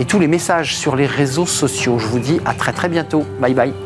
et 0.00 0.04
tous 0.04 0.18
les 0.18 0.28
messages 0.28 0.76
sur 0.76 0.96
les 0.96 1.06
réseaux 1.06 1.46
sociaux. 1.46 1.98
Je 1.98 2.06
vous 2.06 2.18
dis 2.18 2.40
à 2.44 2.54
très 2.54 2.72
très 2.72 2.88
bientôt. 2.88 3.24
Bye 3.40 3.54
bye. 3.54 3.85